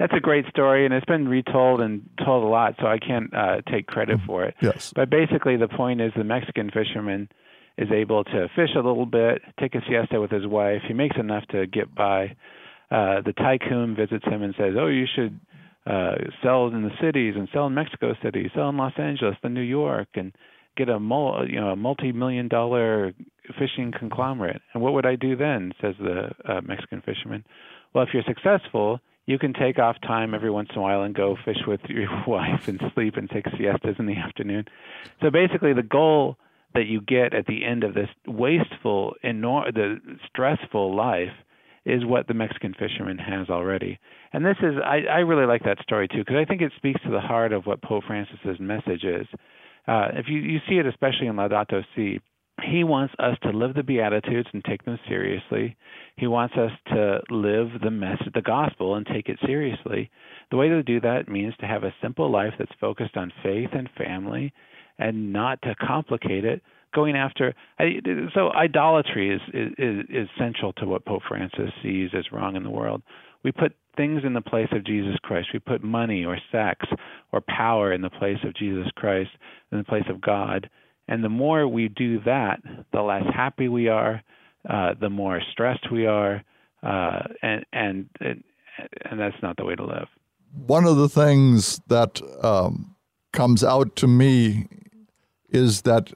[0.00, 3.32] That's a great story, and it's been retold and told a lot, so I can't
[3.34, 4.26] uh, take credit mm-hmm.
[4.26, 4.54] for it.
[4.62, 4.94] Yes.
[4.96, 7.28] But basically, the point is the Mexican fisherman
[7.76, 10.80] is able to fish a little bit, take a siesta with his wife.
[10.88, 12.34] He makes enough to get by
[12.90, 15.38] uh, the tycoon visits him and says, "Oh, you should
[15.84, 19.52] uh, sell in the cities and sell in Mexico City, sell in Los Angeles, then
[19.52, 20.32] New York, and
[20.78, 23.12] get a mul- you know a multi-million dollar
[23.58, 25.72] fishing conglomerate." And what would I do then?
[25.82, 27.44] Says the uh, Mexican fisherman.
[27.92, 31.14] Well, if you're successful, you can take off time every once in a while and
[31.14, 34.64] go fish with your wife and sleep and take siestas in the afternoon.
[35.22, 36.36] So basically, the goal
[36.74, 41.32] that you get at the end of this wasteful, enor- the stressful life
[41.84, 44.00] is what the Mexican fisherman has already.
[44.32, 47.00] And this is, I, I really like that story too, because I think it speaks
[47.02, 49.26] to the heart of what Pope Francis's message is.
[49.86, 52.20] Uh, if you, you see it especially in Laudato Si,
[52.62, 55.76] he wants us to live the Beatitudes and take them seriously.
[56.16, 60.10] He wants us to live the message, the gospel, and take it seriously.
[60.50, 63.70] The way to do that means to have a simple life that's focused on faith
[63.72, 64.52] and family
[64.98, 66.62] and not to complicate it
[66.94, 67.54] going after.
[68.34, 72.70] So idolatry is, is is central to what Pope Francis sees as wrong in the
[72.70, 73.02] world.
[73.42, 75.48] We put things in the place of Jesus Christ.
[75.52, 76.86] We put money or sex
[77.32, 79.30] or power in the place of Jesus Christ,
[79.72, 80.68] in the place of God.
[81.10, 82.60] And the more we do that,
[82.92, 84.22] the less happy we are,
[84.68, 86.42] uh, the more stressed we are,
[86.84, 90.06] uh, and and and that's not the way to live.
[90.66, 92.94] One of the things that um,
[93.32, 94.68] comes out to me
[95.48, 96.12] is that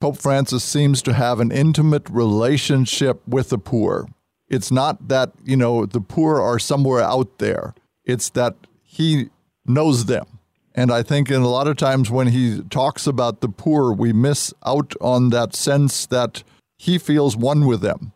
[0.00, 4.08] Pope Francis seems to have an intimate relationship with the poor.
[4.48, 7.74] It's not that, you know, the poor are somewhere out there.
[8.04, 8.54] It's that
[8.84, 9.30] he
[9.66, 10.35] knows them.
[10.76, 14.12] And I think in a lot of times when he talks about the poor, we
[14.12, 16.44] miss out on that sense that
[16.76, 18.12] he feels one with them.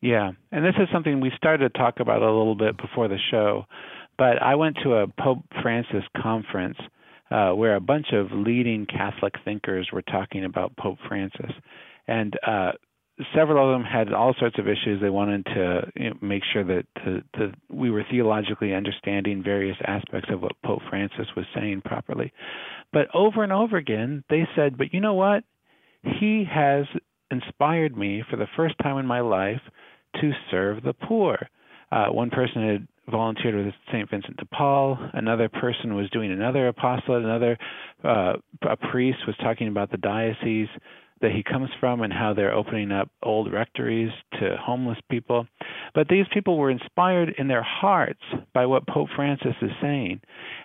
[0.00, 0.30] Yeah.
[0.52, 3.66] And this is something we started to talk about a little bit before the show.
[4.16, 6.78] But I went to a Pope Francis conference
[7.30, 11.52] uh, where a bunch of leading Catholic thinkers were talking about Pope Francis,
[12.08, 12.72] and uh,
[13.34, 15.00] several of them had all sorts of issues.
[15.00, 16.86] They wanted to you know, make sure that
[17.68, 22.32] we were theologically understanding various aspects of what Pope Francis was saying properly.
[22.92, 25.44] But over and over again, they said, "But you know what?
[26.02, 26.86] He has
[27.30, 29.62] inspired me for the first time in my life
[30.20, 31.48] to serve the poor."
[31.92, 34.08] Uh, one person had volunteered with St.
[34.08, 34.96] Vincent de Paul.
[35.12, 37.24] Another person was doing another apostolate.
[37.24, 37.58] Another
[38.04, 40.68] uh, a priest was talking about the diocese
[41.20, 45.46] that he comes from and how they're opening up old rectories to homeless people.
[45.94, 48.22] But these people were inspired in their hearts
[48.54, 50.20] by what Pope Francis is saying.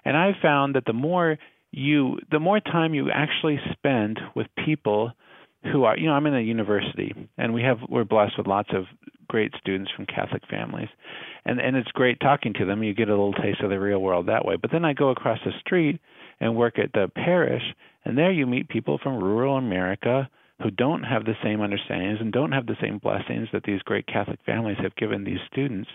[0.06, 1.38] And I found that the more
[1.72, 5.12] you the more time you actually spend with people
[5.72, 8.70] who are you know I'm in a university and we have we're blessed with lots
[8.74, 8.86] of
[9.28, 10.88] great students from Catholic families
[11.44, 14.00] and and it's great talking to them you get a little taste of the real
[14.00, 16.00] world that way but then I go across the street
[16.40, 17.64] and work at the parish
[18.06, 20.30] and there you meet people from rural America
[20.62, 24.08] who don't have the same understandings and don't have the same blessings that these great
[24.08, 25.90] Catholic families have given these students.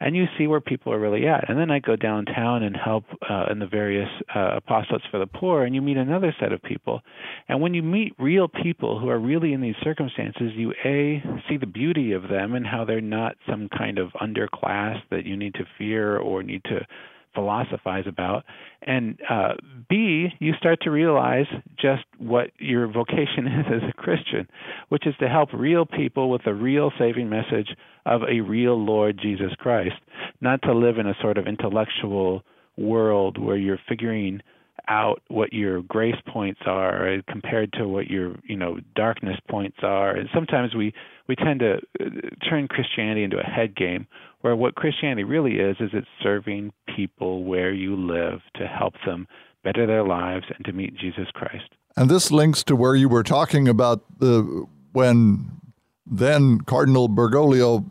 [0.00, 1.48] And you see where people are really at.
[1.48, 5.26] And then I go downtown and help uh, in the various uh, apostolates for the
[5.26, 7.02] poor, and you meet another set of people.
[7.48, 11.56] And when you meet real people who are really in these circumstances, you A, see
[11.56, 15.54] the beauty of them and how they're not some kind of underclass that you need
[15.54, 16.84] to fear or need to
[17.34, 18.44] philosophize about.
[18.82, 19.54] And uh,
[19.88, 21.46] B, you start to realize
[21.78, 24.48] just what your vocation is as a Christian,
[24.88, 27.68] which is to help real people with a real saving message
[28.06, 29.94] of a real Lord Jesus Christ,
[30.40, 32.42] not to live in a sort of intellectual
[32.76, 34.40] world where you're figuring
[34.88, 40.10] out what your grace points are compared to what your you know darkness points are.
[40.14, 40.92] And sometimes we
[41.28, 42.04] we tend to uh,
[42.48, 44.06] turn christianity into a head game
[44.40, 49.28] where what christianity really is is it's serving people where you live to help them
[49.62, 51.70] better their lives and to meet jesus christ.
[51.96, 55.60] And this links to where you were talking about the when
[56.04, 57.84] then cardinal bergoglio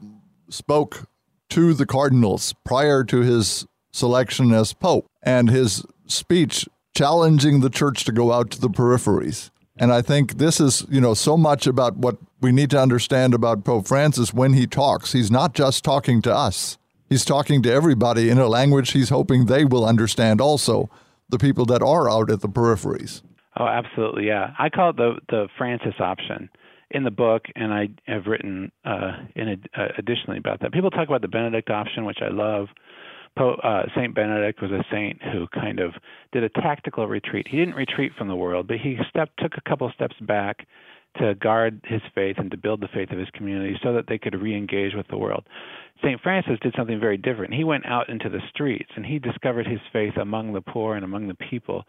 [0.50, 1.08] spoke
[1.50, 8.04] to the cardinals prior to his selection as pope and his speech challenging the church
[8.06, 9.52] to go out to the peripheries.
[9.78, 13.34] And I think this is, you know, so much about what we need to understand
[13.34, 15.14] about Pope Francis when he talks.
[15.14, 16.78] He's not just talking to us.
[17.10, 20.90] He's talking to everybody in a language he's hoping they will understand also,
[21.30, 23.22] the people that are out at the peripheries.
[23.58, 24.54] Oh, absolutely, yeah.
[24.60, 26.50] I call it the the Francis option
[26.92, 30.72] in the book, and I have written uh, in ad- uh, additionally about that.
[30.72, 32.68] People talk about the Benedict option, which I love
[33.38, 35.94] uh, Saint Benedict was a saint who kind of
[36.32, 37.48] did a tactical retreat.
[37.48, 40.68] He didn't retreat from the world, but he stepped took a couple steps back
[41.18, 44.18] to guard his faith and to build the faith of his community so that they
[44.18, 45.46] could re-engage with the world.
[46.02, 46.22] St.
[46.22, 47.54] Francis did something very different.
[47.54, 51.04] He went out into the streets and he discovered his faith among the poor and
[51.04, 51.84] among the people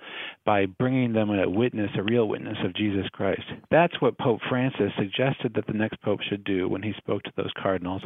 [0.44, 3.44] by bringing them a witness, a real witness of Jesus Christ.
[3.70, 7.32] That's what Pope Francis suggested that the next pope should do when he spoke to
[7.36, 8.02] those cardinals.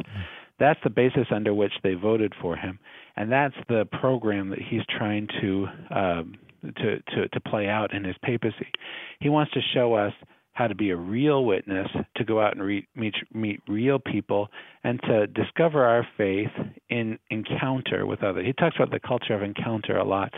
[0.59, 2.79] That's the basis under which they voted for him,
[3.17, 6.35] and that's the program that he's trying to um,
[6.77, 8.71] to, to to play out in his papacy.
[9.19, 10.13] He wants to show us
[10.55, 14.47] how to be a real witness, to go out and re- meet meet real people,
[14.85, 16.49] and to discover our faith
[16.89, 18.45] in encounter with others.
[18.45, 20.31] He talks about the culture of encounter a lot,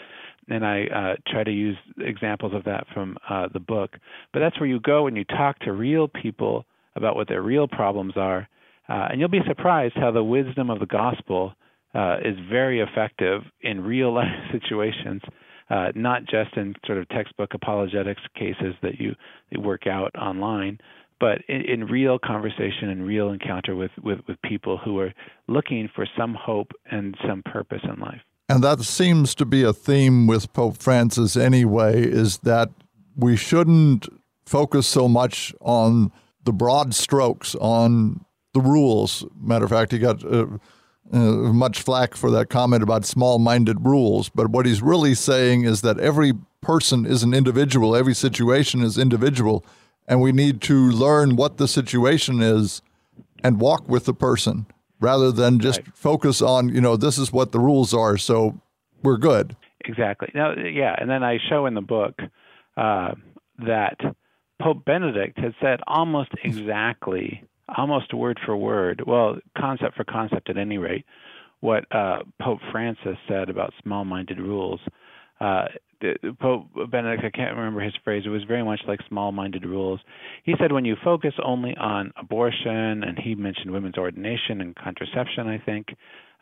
[0.50, 3.92] and I uh, try to use examples of that from uh, the book.
[4.34, 7.68] But that's where you go and you talk to real people about what their real
[7.68, 8.50] problems are,
[8.90, 11.54] uh, and you'll be surprised how the wisdom of the gospel
[11.94, 15.22] uh, is very effective in real life situations,
[15.70, 19.16] uh, not just in sort of textbook apologetics cases that you,
[19.60, 20.78] work out online,
[21.20, 25.14] but in, in real conversation and real encounter with, with, with people who are
[25.48, 28.22] looking for some hope and some purpose in life.
[28.50, 32.70] And that seems to be a theme with Pope Francis anyway, is that
[33.16, 34.08] we shouldn't
[34.46, 36.12] focus so much on
[36.46, 38.24] the broad strokes, on
[38.54, 39.26] the rules.
[39.40, 40.46] Matter of fact, he got uh,
[41.12, 44.30] uh, much flack for that comment about small minded rules.
[44.30, 48.98] But what he's really saying is that every person is an individual, every situation is
[48.98, 49.66] individual,
[50.08, 52.82] and we need to learn what the situation is
[53.44, 54.66] and walk with the person
[55.00, 55.96] rather than just right.
[55.96, 58.60] focus on, you know, this is what the rules are, so
[59.04, 59.56] we're good.
[59.86, 60.30] Exactly.
[60.34, 62.20] Now, yeah, and then I show in the book
[62.76, 63.14] uh,
[63.60, 63.98] that
[64.62, 67.44] Pope Benedict had said almost exactly
[67.76, 71.06] almost word for word, well, concept for concept at any rate,
[71.60, 74.80] what uh, Pope Francis said about small minded rules.
[75.40, 75.66] Uh,
[76.40, 80.00] Pope Benedict, I can't remember his phrase, it was very much like small minded rules.
[80.44, 85.48] He said when you focus only on abortion, and he mentioned women's ordination and contraception,
[85.48, 85.88] I think,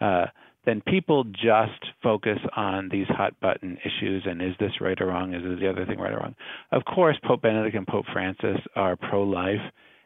[0.01, 0.25] uh,
[0.65, 5.33] then people just focus on these hot button issues and is this right or wrong?
[5.33, 6.35] Is the other thing right or wrong?
[6.71, 9.61] Of course, Pope Benedict and Pope Francis are pro life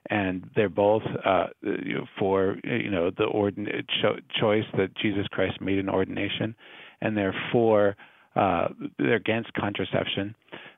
[0.10, 1.48] and they're both uh,
[2.18, 6.56] for you know the ordin- cho- choice that Jesus Christ made in ordination,
[7.02, 7.96] and they're for
[8.36, 10.36] uh, they're against contraception.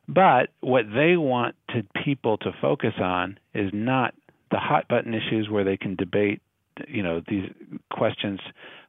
[0.08, 4.14] But what they want to people to focus on is not
[4.52, 6.42] the hot button issues where they can debate
[6.88, 7.50] you know these
[7.92, 8.40] questions,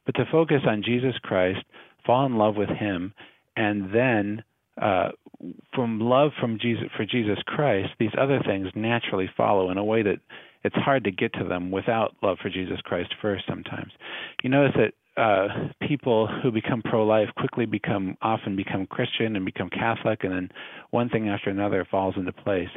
[0.05, 1.59] but to focus on Jesus Christ,
[2.05, 3.13] fall in love with Him,
[3.55, 4.43] and then
[4.81, 5.09] uh,
[5.73, 10.03] from love from Jesus for Jesus Christ, these other things naturally follow in a way
[10.03, 10.19] that
[10.63, 13.43] it's hard to get to them without love for Jesus Christ first.
[13.47, 13.91] Sometimes,
[14.43, 15.47] you notice that uh,
[15.87, 20.49] people who become pro-life quickly become often become Christian and become Catholic, and then
[20.91, 22.69] one thing after another falls into place.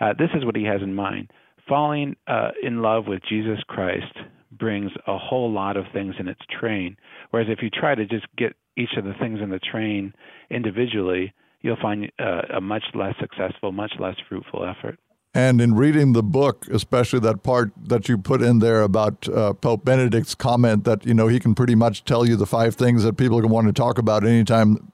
[0.00, 1.30] Uh, this is what he has in mind:
[1.68, 4.12] falling uh, in love with Jesus Christ
[4.58, 6.96] brings a whole lot of things in its train.
[7.30, 10.12] Whereas if you try to just get each of the things in the train
[10.50, 11.32] individually,
[11.62, 14.98] you'll find uh, a much less successful, much less fruitful effort.
[15.32, 19.52] And in reading the book, especially that part that you put in there about uh,
[19.52, 23.04] Pope Benedict's comment that you know he can pretty much tell you the five things
[23.04, 24.92] that people can want to talk about anytime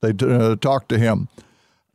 [0.00, 1.28] they uh, talk to him,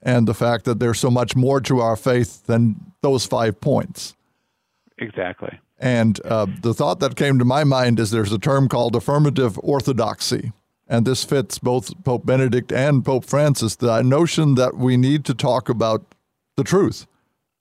[0.02, 4.16] and the fact that there's so much more to our faith than those five points.
[4.98, 5.60] Exactly.
[5.80, 9.60] And uh, the thought that came to my mind is there's a term called affirmative
[9.62, 10.52] orthodoxy,
[10.90, 15.34] and this fits both Pope Benedict and Pope Francis, the notion that we need to
[15.34, 16.16] talk about
[16.56, 17.08] the truth,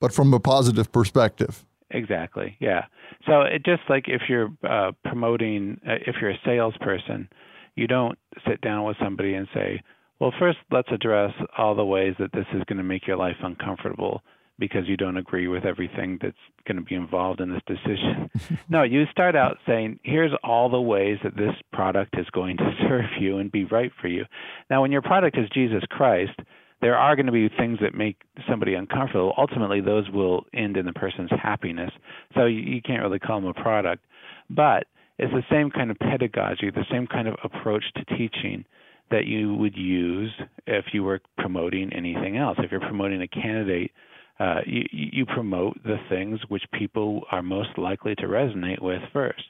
[0.01, 1.64] but from a positive perspective.
[1.91, 2.57] Exactly.
[2.61, 2.87] Yeah.
[3.27, 7.29] So it just like if you're uh, promoting, uh, if you're a salesperson,
[7.74, 9.83] you don't sit down with somebody and say,
[10.18, 13.37] "Well, first let's address all the ways that this is going to make your life
[13.43, 14.22] uncomfortable."
[14.59, 16.36] Because you don't agree with everything that's
[16.66, 18.30] going to be involved in this decision.
[18.68, 22.70] no, you start out saying, here's all the ways that this product is going to
[22.88, 24.24] serve you and be right for you.
[24.70, 26.38] Now, when your product is Jesus Christ,
[26.80, 28.16] there are going to be things that make
[28.48, 29.32] somebody uncomfortable.
[29.38, 31.90] Ultimately, those will end in the person's happiness.
[32.34, 34.04] So you, you can't really call them a product.
[34.50, 34.86] But
[35.18, 38.64] it's the same kind of pedagogy, the same kind of approach to teaching
[39.11, 40.32] that you would use
[40.66, 42.59] if you were promoting anything else.
[42.61, 43.92] If you're promoting a candidate
[44.39, 49.43] uh, you, you promote the things which people are most likely to resonate with first.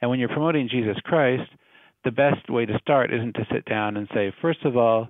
[0.00, 1.48] And when you're promoting Jesus Christ,
[2.04, 5.08] the best way to start isn't to sit down and say, first of all,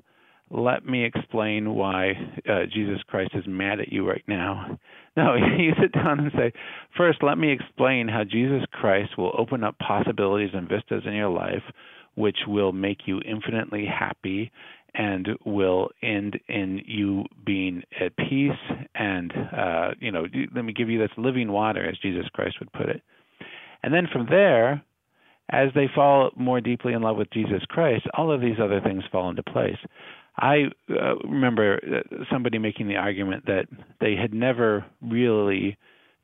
[0.50, 2.12] let me explain why
[2.46, 4.78] uh, Jesus Christ is mad at you right now.
[5.14, 6.54] No, you sit down and say,
[6.96, 11.28] first, let me explain how Jesus Christ will open up possibilities and vistas in your
[11.28, 11.62] life
[12.14, 14.50] which will make you infinitely happy
[14.94, 18.50] and will end in you being at peace
[18.94, 22.72] and uh, you know let me give you this living water as jesus christ would
[22.72, 23.02] put it.
[23.82, 24.82] And then from there
[25.50, 29.04] as they fall more deeply in love with jesus christ all of these other things
[29.10, 29.78] fall into place.
[30.38, 33.66] I uh, remember uh, somebody making the argument that
[34.00, 35.76] they had never really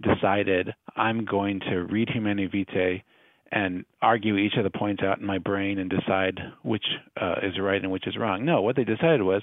[0.03, 3.03] decided i'm going to read humanae vitae
[3.51, 6.85] and argue each of the points out in my brain and decide which
[7.21, 8.45] uh, is right and which is wrong.
[8.45, 9.43] No, what they decided was,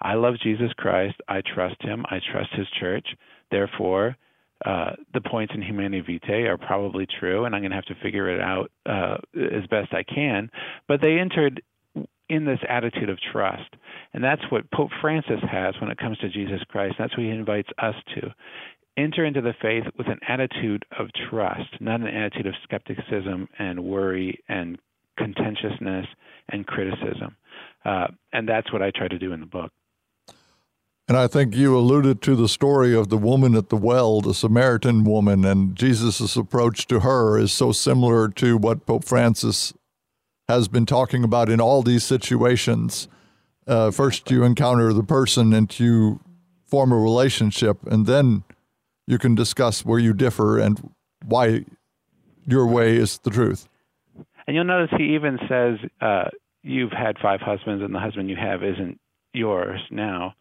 [0.00, 1.14] I love Jesus Christ.
[1.28, 2.04] I trust him.
[2.10, 3.06] I trust his church.
[3.50, 4.16] Therefore,
[4.64, 7.94] uh, the points in Humanae Vitae are probably true, and I'm going to have to
[8.02, 10.50] figure it out uh, as best I can.
[10.88, 11.62] But they entered
[12.28, 13.74] in this attitude of trust.
[14.12, 16.96] And that's what Pope Francis has when it comes to Jesus Christ.
[16.98, 18.34] That's what he invites us to
[18.96, 23.84] enter into the faith with an attitude of trust, not an attitude of skepticism and
[23.84, 24.78] worry and
[25.18, 26.06] contentiousness
[26.48, 27.36] and criticism.
[27.84, 29.70] Uh, and that's what I try to do in the book.
[31.06, 34.32] And I think you alluded to the story of the woman at the well, the
[34.32, 39.74] Samaritan woman, and Jesus' approach to her is so similar to what Pope Francis
[40.48, 43.06] has been talking about in all these situations.
[43.66, 46.20] Uh, first, you encounter the person and you
[46.66, 48.42] form a relationship, and then
[49.06, 50.94] you can discuss where you differ and
[51.24, 51.64] why
[52.46, 53.68] your way is the truth.
[54.46, 56.28] And you'll notice he even says, uh,
[56.62, 59.00] "You've had five husbands, and the husband you have isn't
[59.32, 60.34] yours now."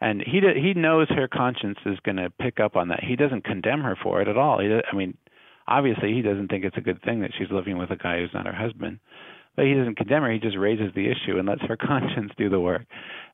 [0.00, 3.02] And he he knows her conscience is going to pick up on that.
[3.02, 4.60] He doesn't condemn her for it at all.
[4.60, 5.16] He, I mean,
[5.66, 8.34] obviously he doesn't think it's a good thing that she's living with a guy who's
[8.34, 9.00] not her husband
[9.58, 10.30] but he doesn't condemn her.
[10.30, 12.82] He just raises the issue and lets her conscience do the work.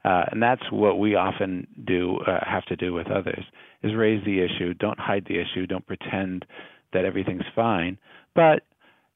[0.07, 3.45] Uh, and that's what we often do uh, have to do with others
[3.83, 4.73] is raise the issue.
[4.73, 5.67] Don't hide the issue.
[5.67, 6.47] Don't pretend
[6.95, 7.99] that everything's fine.
[8.35, 8.63] But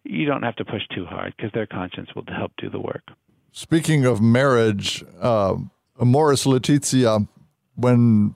[0.05, 3.05] you don't have to push too hard because their conscience will help do the work.
[3.53, 5.57] Speaking of marriage, uh,
[5.99, 7.21] Amoris Laetitia,
[7.75, 8.35] when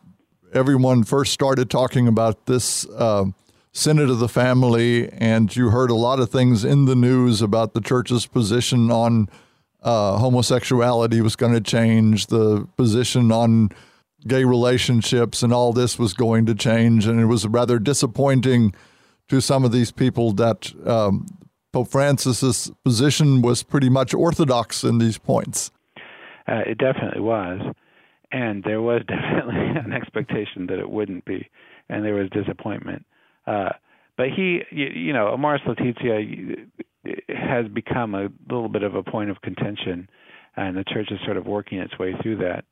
[0.54, 3.26] everyone first started talking about this uh,
[3.72, 7.72] Synod of the Family, and you heard a lot of things in the news about
[7.72, 9.30] the church's position on
[9.82, 13.70] uh, homosexuality was going to change, the position on
[14.28, 17.06] gay relationships, and all this was going to change.
[17.06, 18.74] And it was rather disappointing
[19.28, 21.26] to some of these people that um,
[21.72, 25.70] Pope Francis's position was pretty much orthodox in these points.
[26.46, 27.60] Uh, it definitely was.
[28.30, 31.48] And there was definitely an expectation that it wouldn't be,
[31.88, 33.06] and there was disappointment.
[33.46, 33.70] Uh,
[34.16, 36.66] but he, you, you know, Amoris Laetitia
[37.28, 40.08] has become a little bit of a point of contention,
[40.56, 42.64] and the church is sort of working its way through that.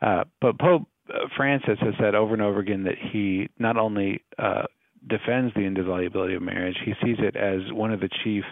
[0.00, 0.88] Uh, but Pope
[1.36, 4.64] Francis has said over and over again that he not only uh,
[5.08, 8.44] defends the indissolubility of marriage, he sees it as one of the chief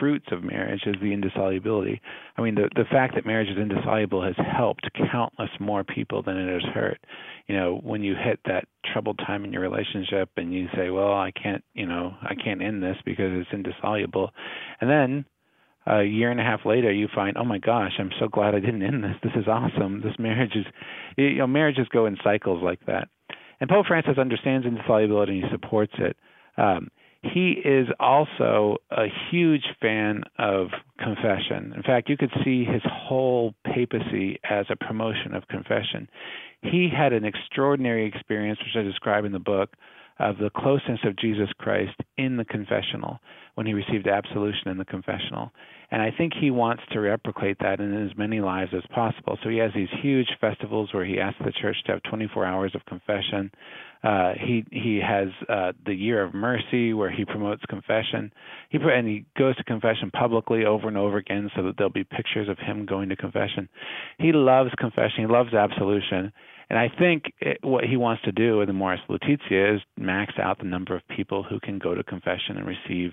[0.00, 2.00] fruits of marriage is the indissolubility.
[2.36, 6.36] I mean, the the fact that marriage is indissoluble has helped countless more people than
[6.36, 6.98] it has hurt.
[7.46, 11.12] You know, when you hit that troubled time in your relationship and you say, "Well,
[11.12, 14.30] I can't, you know, I can't end this because it's indissoluble,"
[14.80, 15.24] and then
[15.86, 18.60] a year and a half later you find, "Oh my gosh, I'm so glad I
[18.60, 19.16] didn't end this.
[19.22, 20.00] This is awesome.
[20.00, 20.66] This marriage is,
[21.16, 23.08] you know, marriages go in cycles like that."
[23.60, 26.16] And Pope Francis understands indissolubility and he supports it.
[26.58, 26.88] Um,
[27.32, 30.68] he is also a huge fan of
[30.98, 31.72] confession.
[31.76, 36.08] In fact, you could see his whole papacy as a promotion of confession.
[36.62, 39.70] He had an extraordinary experience, which I describe in the book,
[40.18, 43.20] of the closeness of Jesus Christ in the confessional
[43.54, 45.50] when he received absolution in the confessional.
[45.90, 49.38] And I think he wants to replicate that in as many lives as possible.
[49.42, 52.72] So he has these huge festivals where he asks the church to have 24 hours
[52.74, 53.50] of confession.
[54.02, 58.32] Uh, he he has uh, the Year of Mercy where he promotes confession.
[58.70, 62.04] He and he goes to confession publicly over and over again, so that there'll be
[62.04, 63.68] pictures of him going to confession.
[64.18, 65.20] He loves confession.
[65.20, 66.32] He loves absolution.
[66.68, 70.34] And I think it, what he wants to do with the Amoris Laetitia is max
[70.42, 73.12] out the number of people who can go to confession and receive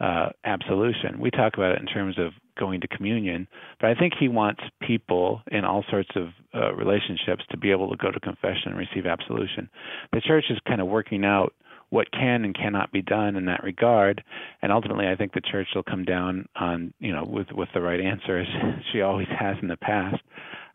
[0.00, 1.20] uh, absolution.
[1.20, 3.46] We talk about it in terms of going to communion,
[3.80, 7.90] but I think he wants people in all sorts of uh, relationships to be able
[7.90, 9.68] to go to confession and receive absolution.
[10.12, 11.54] The church is kind of working out
[11.90, 14.22] what can and cannot be done in that regard,
[14.62, 17.80] and ultimately, I think the church will come down on you know with with the
[17.80, 18.46] right answer as
[18.92, 20.22] she always has in the past.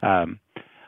[0.02, 0.40] Um,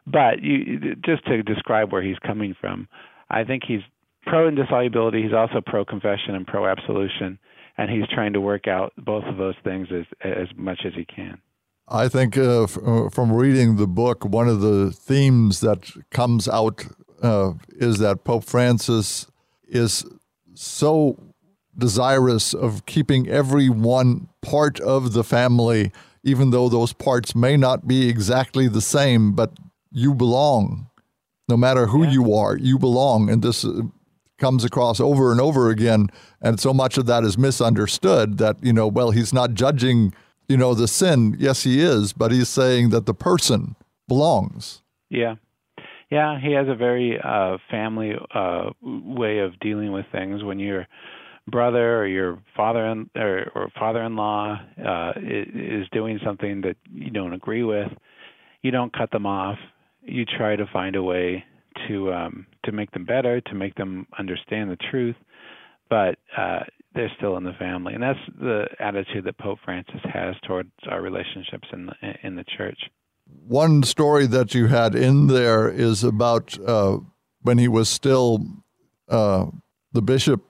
[0.07, 2.87] but you, just to describe where he's coming from,
[3.29, 3.81] I think he's
[4.23, 5.21] pro indissolubility.
[5.21, 7.37] He's also pro confession and pro absolution
[7.77, 11.05] and he's trying to work out both of those things as as much as he
[11.05, 11.39] can.
[11.87, 16.47] I think uh, f- uh, from reading the book, one of the themes that comes
[16.47, 16.85] out
[17.21, 19.27] uh, is that Pope Francis
[19.67, 20.05] is
[20.53, 21.33] so
[21.77, 25.91] desirous of keeping every one part of the family,
[26.23, 29.53] even though those parts may not be exactly the same, but
[29.91, 30.89] you belong.
[31.49, 32.11] No matter who yeah.
[32.11, 33.29] you are, you belong.
[33.29, 33.83] And this uh,
[34.37, 36.09] comes across over and over again
[36.41, 40.13] and so much of that is misunderstood that you know well he's not judging
[40.47, 43.75] you know the sin yes he is but he's saying that the person
[44.07, 45.35] belongs yeah
[46.11, 50.87] yeah he has a very uh family uh way of dealing with things when your
[51.49, 57.63] brother or your father or, or father-in-law uh is doing something that you don't agree
[57.63, 57.91] with
[58.61, 59.57] you don't cut them off
[60.07, 61.43] you try to find a way
[61.87, 65.15] to um, to make them better, to make them understand the truth,
[65.89, 66.59] but uh,
[66.93, 71.01] they're still in the family, and that's the attitude that Pope Francis has towards our
[71.01, 71.93] relationships in the
[72.23, 72.79] in the church.
[73.47, 76.99] One story that you had in there is about uh,
[77.41, 78.45] when he was still
[79.09, 79.47] uh,
[79.91, 80.43] the bishop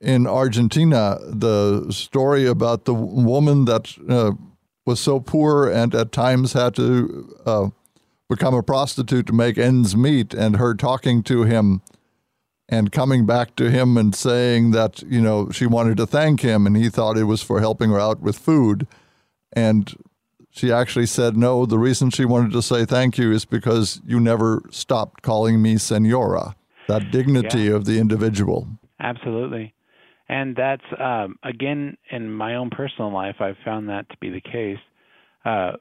[0.00, 1.18] in Argentina.
[1.22, 4.32] The story about the woman that uh,
[4.84, 7.68] was so poor and at times had to uh,
[8.28, 11.82] become a prostitute to make ends meet, and her talking to him
[12.68, 16.66] and coming back to him and saying that, you know, she wanted to thank him
[16.66, 18.86] and he thought it was for helping her out with food.
[19.52, 19.94] And
[20.50, 24.18] she actually said, no, the reason she wanted to say thank you is because you
[24.18, 26.56] never stopped calling me senora,
[26.88, 27.74] that dignity yeah.
[27.74, 28.66] of the individual.
[28.98, 29.74] Absolutely.
[30.28, 34.40] And that's, um, again, in my own personal life, I've found that to be the
[34.40, 34.78] case.
[35.44, 35.72] Uh,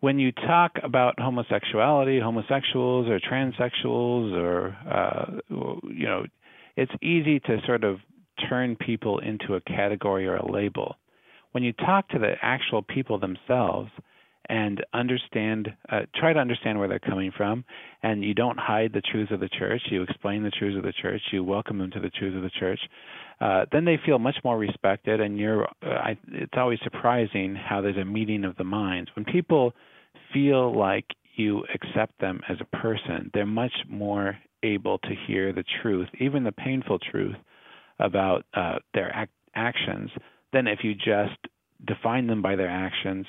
[0.00, 5.40] when you talk about homosexuality, homosexuals or transsexuals, or uh,
[5.84, 6.24] you know,
[6.76, 7.98] it's easy to sort of
[8.48, 10.96] turn people into a category or a label.
[11.52, 13.90] When you talk to the actual people themselves
[14.48, 17.64] and understand, uh, try to understand where they're coming from,
[18.02, 20.92] and you don't hide the truths of the church, you explain the truths of the
[20.92, 22.80] church, you welcome them to the truths of the church.
[23.40, 25.64] Uh, then they feel much more respected, and you're.
[25.82, 29.72] Uh, I, it's always surprising how there's a meeting of the minds when people
[30.32, 31.04] feel like
[31.36, 33.30] you accept them as a person.
[33.34, 37.36] They're much more able to hear the truth, even the painful truth,
[37.98, 40.10] about uh, their ac- actions
[40.52, 41.38] than if you just
[41.86, 43.26] define them by their actions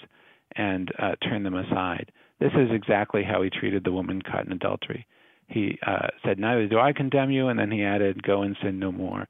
[0.55, 2.11] and uh, turn them aside.
[2.39, 5.05] This is exactly how he treated the woman caught in adultery.
[5.47, 8.79] He uh, said, Neither do I condemn you, and then he added, Go and sin
[8.79, 9.27] no more.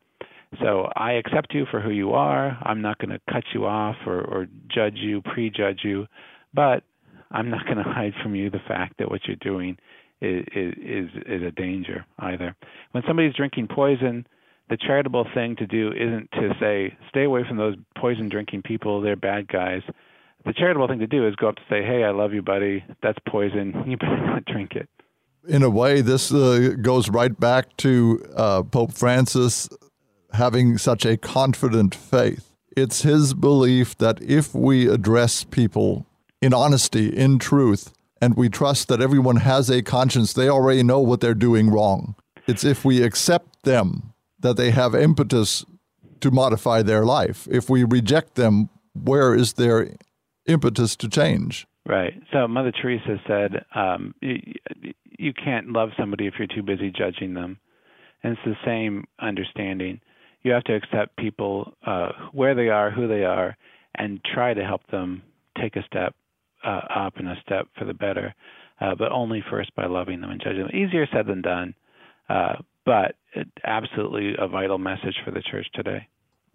[0.61, 2.57] So I accept you for who you are.
[2.63, 6.07] I'm not going to cut you off or, or judge you, prejudge you,
[6.53, 6.83] but
[7.31, 9.77] I'm not going to hide from you the fact that what you're doing
[10.21, 12.55] is, is is a danger either.
[12.91, 14.25] When somebody's drinking poison,
[14.69, 18.99] the charitable thing to do isn't to say, "Stay away from those poison drinking people.
[18.99, 19.83] They're bad guys."
[20.47, 22.83] The charitable thing to do is go up to say, "Hey, I love you, buddy.
[23.03, 23.83] That's poison.
[23.87, 24.87] You better not drink it."
[25.45, 29.69] In a way, this uh, goes right back to uh, Pope Francis
[30.33, 32.55] having such a confident faith.
[32.77, 36.05] It's his belief that if we address people
[36.41, 40.99] in honesty, in truth, and we trust that everyone has a conscience, they already know
[40.99, 42.15] what they're doing wrong.
[42.45, 45.65] It's if we accept them that they have impetus
[46.21, 47.47] to modify their life.
[47.51, 49.91] If we reject them, where is their
[50.47, 51.67] impetus to change?
[51.85, 52.13] Right.
[52.33, 54.39] So Mother Teresa said, um, you,
[55.17, 57.59] you can't love somebody if you're too busy judging them.
[58.23, 60.01] And it's the same understanding
[60.43, 63.55] you have to accept people uh, where they are, who they are,
[63.95, 65.21] and try to help them
[65.59, 66.15] take a step
[66.65, 68.33] uh, up and a step for the better,
[68.79, 70.75] uh, but only first by loving them and judging them.
[70.75, 71.73] Easier said than done,
[72.29, 72.53] uh,
[72.85, 73.15] but
[73.63, 76.07] absolutely a vital message for the church today.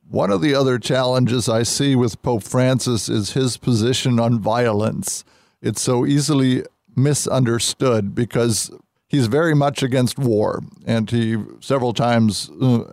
[0.08, 5.24] One of the other challenges I see with Pope Francis is his position on violence.
[5.62, 8.70] It's so easily misunderstood because
[9.08, 12.84] he's very much against war, and he several times uh,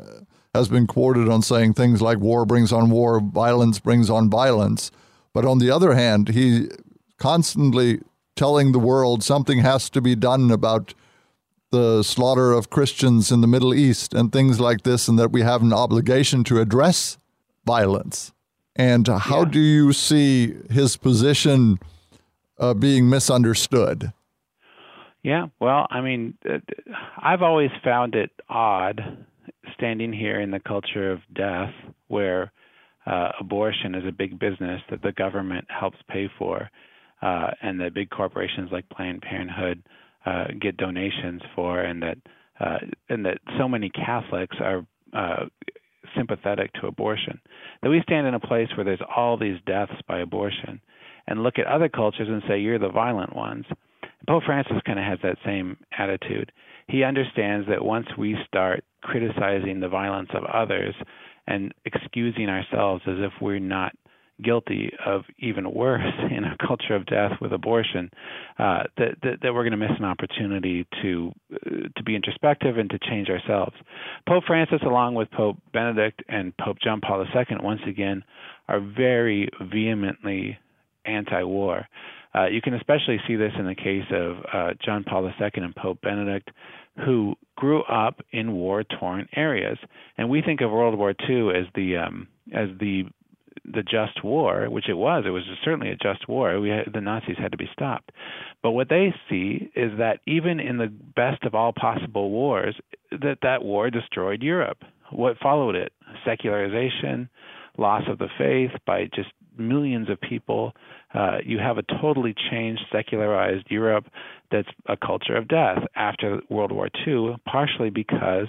[0.53, 4.91] has been quoted on saying things like war brings on war, violence brings on violence.
[5.33, 6.69] But on the other hand, he
[7.17, 8.01] constantly
[8.35, 10.93] telling the world something has to be done about
[11.71, 15.41] the slaughter of Christians in the Middle East and things like this, and that we
[15.41, 17.17] have an obligation to address
[17.65, 18.33] violence.
[18.75, 19.49] And how yeah.
[19.51, 21.79] do you see his position
[22.57, 24.13] uh, being misunderstood?
[25.21, 26.59] Yeah, well, I mean, uh,
[27.17, 29.25] I've always found it odd
[29.73, 31.73] standing here in the culture of death,
[32.07, 32.51] where
[33.05, 36.69] uh, abortion is a big business that the government helps pay for,
[37.21, 39.83] uh, and that big corporations like Planned Parenthood
[40.25, 42.17] uh, get donations for, and that
[42.59, 45.45] uh, and that so many Catholics are uh,
[46.15, 47.39] sympathetic to abortion.
[47.81, 50.81] That we stand in a place where there's all these deaths by abortion,
[51.27, 53.65] and look at other cultures and say you're the violent ones.
[54.27, 56.51] Pope Francis kind of has that same attitude.
[56.87, 60.93] He understands that once we start criticizing the violence of others
[61.47, 63.93] and excusing ourselves as if we're not
[64.43, 68.09] guilty of even worse in a culture of death with abortion,
[68.57, 72.77] uh, that, that, that we're going to miss an opportunity to uh, to be introspective
[72.77, 73.75] and to change ourselves.
[74.27, 78.23] Pope Francis, along with Pope Benedict and Pope John Paul II, once again,
[78.67, 80.57] are very vehemently
[81.05, 81.87] anti-war.
[82.35, 85.75] Uh, you can especially see this in the case of uh, John Paul II and
[85.75, 86.51] Pope Benedict,
[87.05, 89.77] who grew up in war-torn areas.
[90.17, 93.03] And we think of World War II as the um, as the
[93.65, 95.23] the just war, which it was.
[95.25, 96.59] It was certainly a just war.
[96.59, 98.11] We had, the Nazis had to be stopped.
[98.61, 102.75] But what they see is that even in the best of all possible wars,
[103.11, 104.79] that that war destroyed Europe.
[105.11, 105.91] What followed it?
[106.25, 107.29] Secularization,
[107.77, 110.73] loss of the faith by just millions of people.
[111.13, 114.05] Uh, you have a totally changed, secularized Europe
[114.51, 118.47] that's a culture of death after World War II, partially because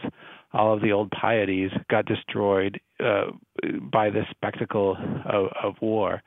[0.53, 3.31] all of the old pieties got destroyed uh,
[3.93, 4.97] by the spectacle
[5.27, 6.23] of, of war.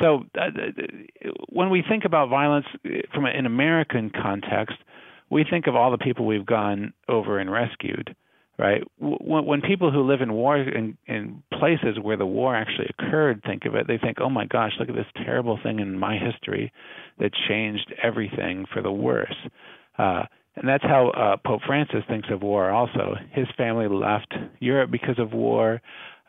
[0.00, 0.50] So, uh,
[1.48, 2.66] when we think about violence
[3.14, 4.76] from an American context,
[5.30, 8.14] we think of all the people we've gone over and rescued
[8.58, 8.82] right?
[8.98, 13.42] When, when people who live in war in, in places where the war actually occurred
[13.46, 16.18] think of it, they think, "Oh my gosh, look at this terrible thing in my
[16.18, 16.72] history
[17.18, 19.36] that changed everything for the worse."
[19.96, 20.24] Uh,
[20.56, 22.70] and that's how uh, Pope Francis thinks of war.
[22.70, 25.80] Also, his family left Europe because of war.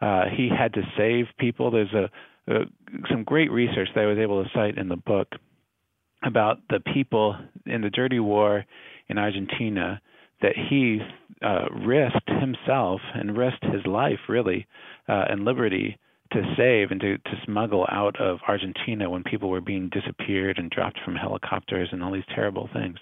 [0.02, 1.72] Uh, he had to save people.
[1.72, 2.10] There's a,
[2.52, 2.66] a
[3.10, 5.28] some great research that I was able to cite in the book
[6.24, 7.36] about the people
[7.66, 8.66] in the dirty war
[9.08, 10.02] in Argentina
[10.42, 11.00] that he
[11.42, 14.66] uh, risked himself and risked his life really
[15.08, 15.98] uh, and liberty
[16.32, 20.70] to save and to, to smuggle out of Argentina when people were being disappeared and
[20.70, 22.98] dropped from helicopters and all these terrible things.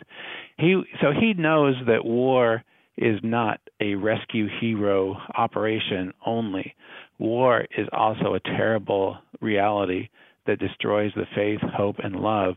[0.58, 2.64] He so he knows that war
[2.98, 6.76] is not a rescue hero operation only.
[7.20, 10.10] War is also a terrible reality
[10.46, 12.56] that destroys the faith, hope, and love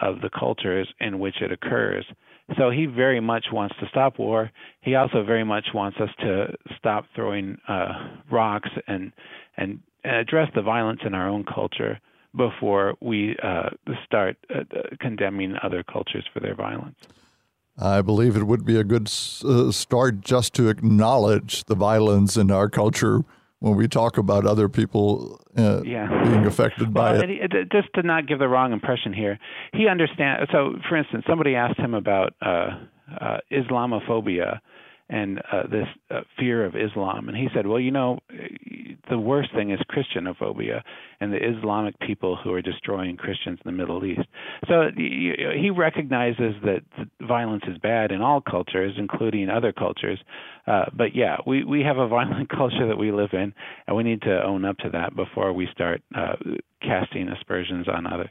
[0.00, 2.04] of the cultures in which it occurs.
[2.58, 4.50] So he very much wants to stop war.
[4.80, 9.12] He also very much wants us to stop throwing uh, rocks and
[9.56, 12.00] and address the violence in our own culture
[12.36, 13.70] before we uh,
[14.04, 14.62] start uh,
[15.00, 16.96] condemning other cultures for their violence.
[17.80, 19.10] I believe it would be a good
[19.44, 23.24] uh, start just to acknowledge the violence in our culture
[23.60, 26.24] when we talk about other people uh, yeah.
[26.24, 27.30] being affected by well, it.
[27.30, 27.38] He,
[27.72, 29.38] just to not give the wrong impression here,
[29.72, 30.50] he understands.
[30.52, 32.70] So, for instance, somebody asked him about uh,
[33.18, 34.60] uh, Islamophobia,
[35.10, 37.28] and uh, this uh, fear of Islam.
[37.28, 38.20] And he said, well, you know,
[39.10, 40.82] the worst thing is Christianophobia
[41.20, 44.22] and the Islamic people who are destroying Christians in the Middle East.
[44.68, 46.82] So he recognizes that
[47.20, 50.20] violence is bad in all cultures, including other cultures.
[50.68, 53.52] Uh, but yeah, we, we have a violent culture that we live in,
[53.88, 56.36] and we need to own up to that before we start uh,
[56.80, 58.30] casting aspersions on others.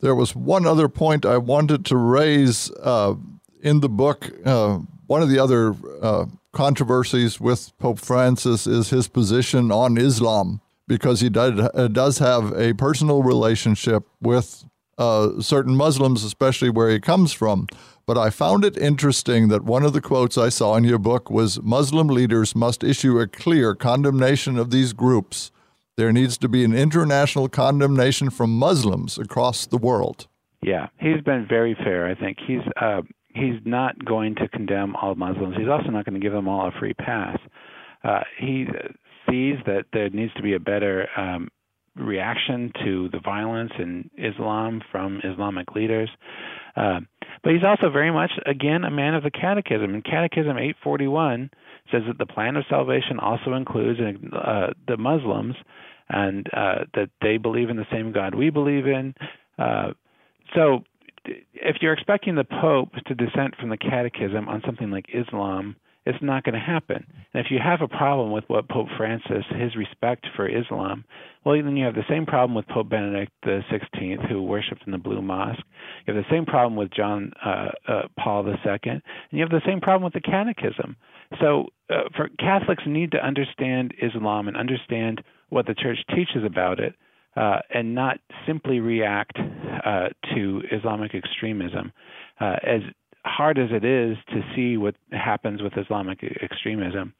[0.00, 3.14] There was one other point I wanted to raise uh,
[3.62, 4.78] in the book uh,
[5.08, 11.20] one of the other uh, controversies with Pope Francis is his position on Islam, because
[11.20, 14.64] he does, uh, does have a personal relationship with
[14.98, 17.66] uh, certain Muslims, especially where he comes from.
[18.06, 21.30] But I found it interesting that one of the quotes I saw in your book
[21.30, 25.50] was Muslim leaders must issue a clear condemnation of these groups.
[25.96, 30.26] There needs to be an international condemnation from Muslims across the world.
[30.62, 32.06] Yeah, he's been very fair.
[32.06, 33.02] I think he's uh,
[33.38, 35.56] he's not going to condemn all Muslims.
[35.56, 37.38] He's also not going to give them all a free pass.
[38.04, 38.66] Uh, he
[39.28, 41.48] sees that there needs to be a better um,
[41.96, 46.08] reaction to the violence in Islam from Islamic leaders.
[46.76, 47.00] Uh,
[47.42, 49.94] but he's also very much, again, a man of the Catechism.
[49.94, 51.50] And Catechism 841
[51.90, 55.54] says that the plan of salvation also includes uh, the Muslims
[56.08, 59.14] and uh, that they believe in the same God we believe in.
[59.58, 59.92] Uh,
[60.54, 60.84] so
[61.54, 65.76] if you're expecting the Pope to dissent from the Catechism on something like Islam,
[66.08, 67.04] it's not going to happen.
[67.34, 71.04] And if you have a problem with what Pope Francis, his respect for Islam,
[71.44, 74.98] well, then you have the same problem with Pope Benedict XVI, who worshipped in the
[74.98, 75.60] Blue Mosque.
[76.06, 78.54] You have the same problem with John uh, uh, Paul II,
[78.84, 80.96] and you have the same problem with the Catechism.
[81.40, 86.80] So, uh, for Catholics need to understand Islam and understand what the Church teaches about
[86.80, 86.94] it
[87.36, 89.38] uh, and not simply react
[89.84, 91.92] uh, to Islamic extremism.
[92.40, 92.80] Uh, as
[93.24, 97.12] hard as it is to see what happens with Islamic extremism,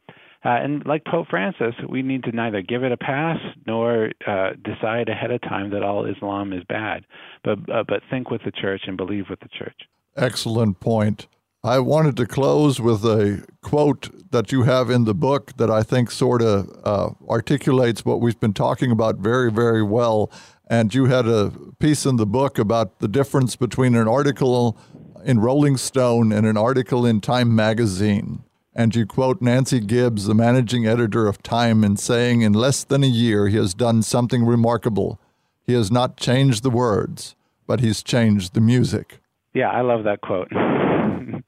[0.45, 4.51] uh, and like Pope Francis, we need to neither give it a pass nor uh,
[4.63, 7.05] decide ahead of time that all Islam is bad,
[7.43, 9.81] but uh, but think with the church and believe with the church.
[10.17, 11.27] Excellent point.
[11.69, 15.83] I wanted to close with a quote that you have in the book that I
[15.83, 20.33] think sort of uh, articulates what we've been talking about very, very well.
[20.71, 24.79] And you had a piece in the book about the difference between an article
[25.27, 28.45] in Rolling Stone and an article in Time magazine.
[28.75, 33.05] And you quote Nancy Gibbs, the managing editor of Time, in saying, In less than
[33.05, 35.21] a year, he has done something remarkable.
[35.67, 39.21] He has not changed the words, but he's changed the music.
[39.53, 40.51] Yeah, I love that quote.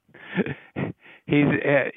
[1.31, 1.91] he's uh,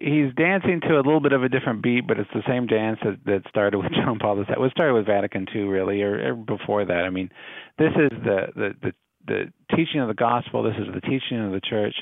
[0.00, 2.98] he's dancing to a little bit of a different beat, but it's the same dance
[3.04, 4.44] that, that started with John Paul II.
[4.48, 7.04] It started with Vatican II, really, or, or before that.
[7.04, 7.30] I mean,
[7.78, 8.92] this is the, the the
[9.26, 10.62] the teaching of the gospel.
[10.62, 11.94] This is the teaching of the church.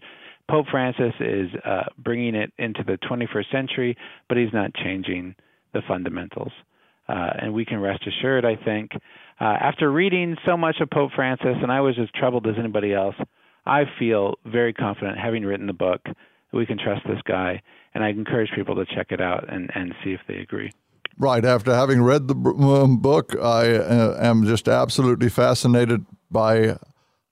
[0.51, 3.97] Pope Francis is uh, bringing it into the 21st century,
[4.29, 5.37] but he's not changing
[5.73, 6.51] the fundamentals.
[7.09, 8.91] Uh, and we can rest assured, I think,
[9.41, 12.93] uh, after reading so much of Pope Francis, and I was as troubled as anybody
[12.93, 13.15] else,
[13.67, 16.01] I feel very confident, having written the book,
[16.53, 17.63] we can trust this guy.
[17.95, 20.71] And I encourage people to check it out and, and see if they agree.
[21.19, 21.45] Right.
[21.45, 26.79] After having read the um, book, I uh, am just absolutely fascinated by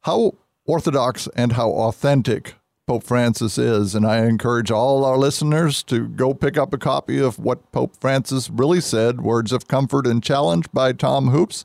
[0.02, 0.32] how
[0.66, 2.54] orthodox and how authentic
[2.86, 3.94] Pope Francis is.
[3.94, 7.96] And I encourage all our listeners to go pick up a copy of What Pope
[8.00, 11.64] Francis Really Said Words of Comfort and Challenge by Tom Hoopes.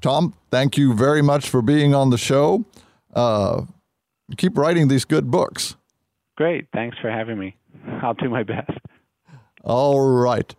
[0.00, 2.64] Tom, thank you very much for being on the show.
[3.14, 3.62] Uh,
[4.36, 5.76] keep writing these good books.
[6.40, 6.68] Great.
[6.72, 7.54] Thanks for having me.
[8.00, 8.70] I'll do my best.
[9.62, 10.54] All right.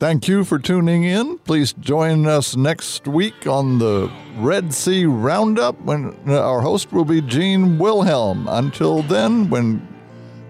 [0.00, 1.36] Thank you for tuning in.
[1.36, 7.04] Please join us next week on the Red C Roundup when uh, our host will
[7.04, 8.48] be Gene Wilhelm.
[8.48, 9.86] Until then, when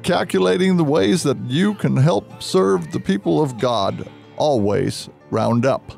[0.05, 5.91] calculating the ways that you can help serve the people of God, always round up.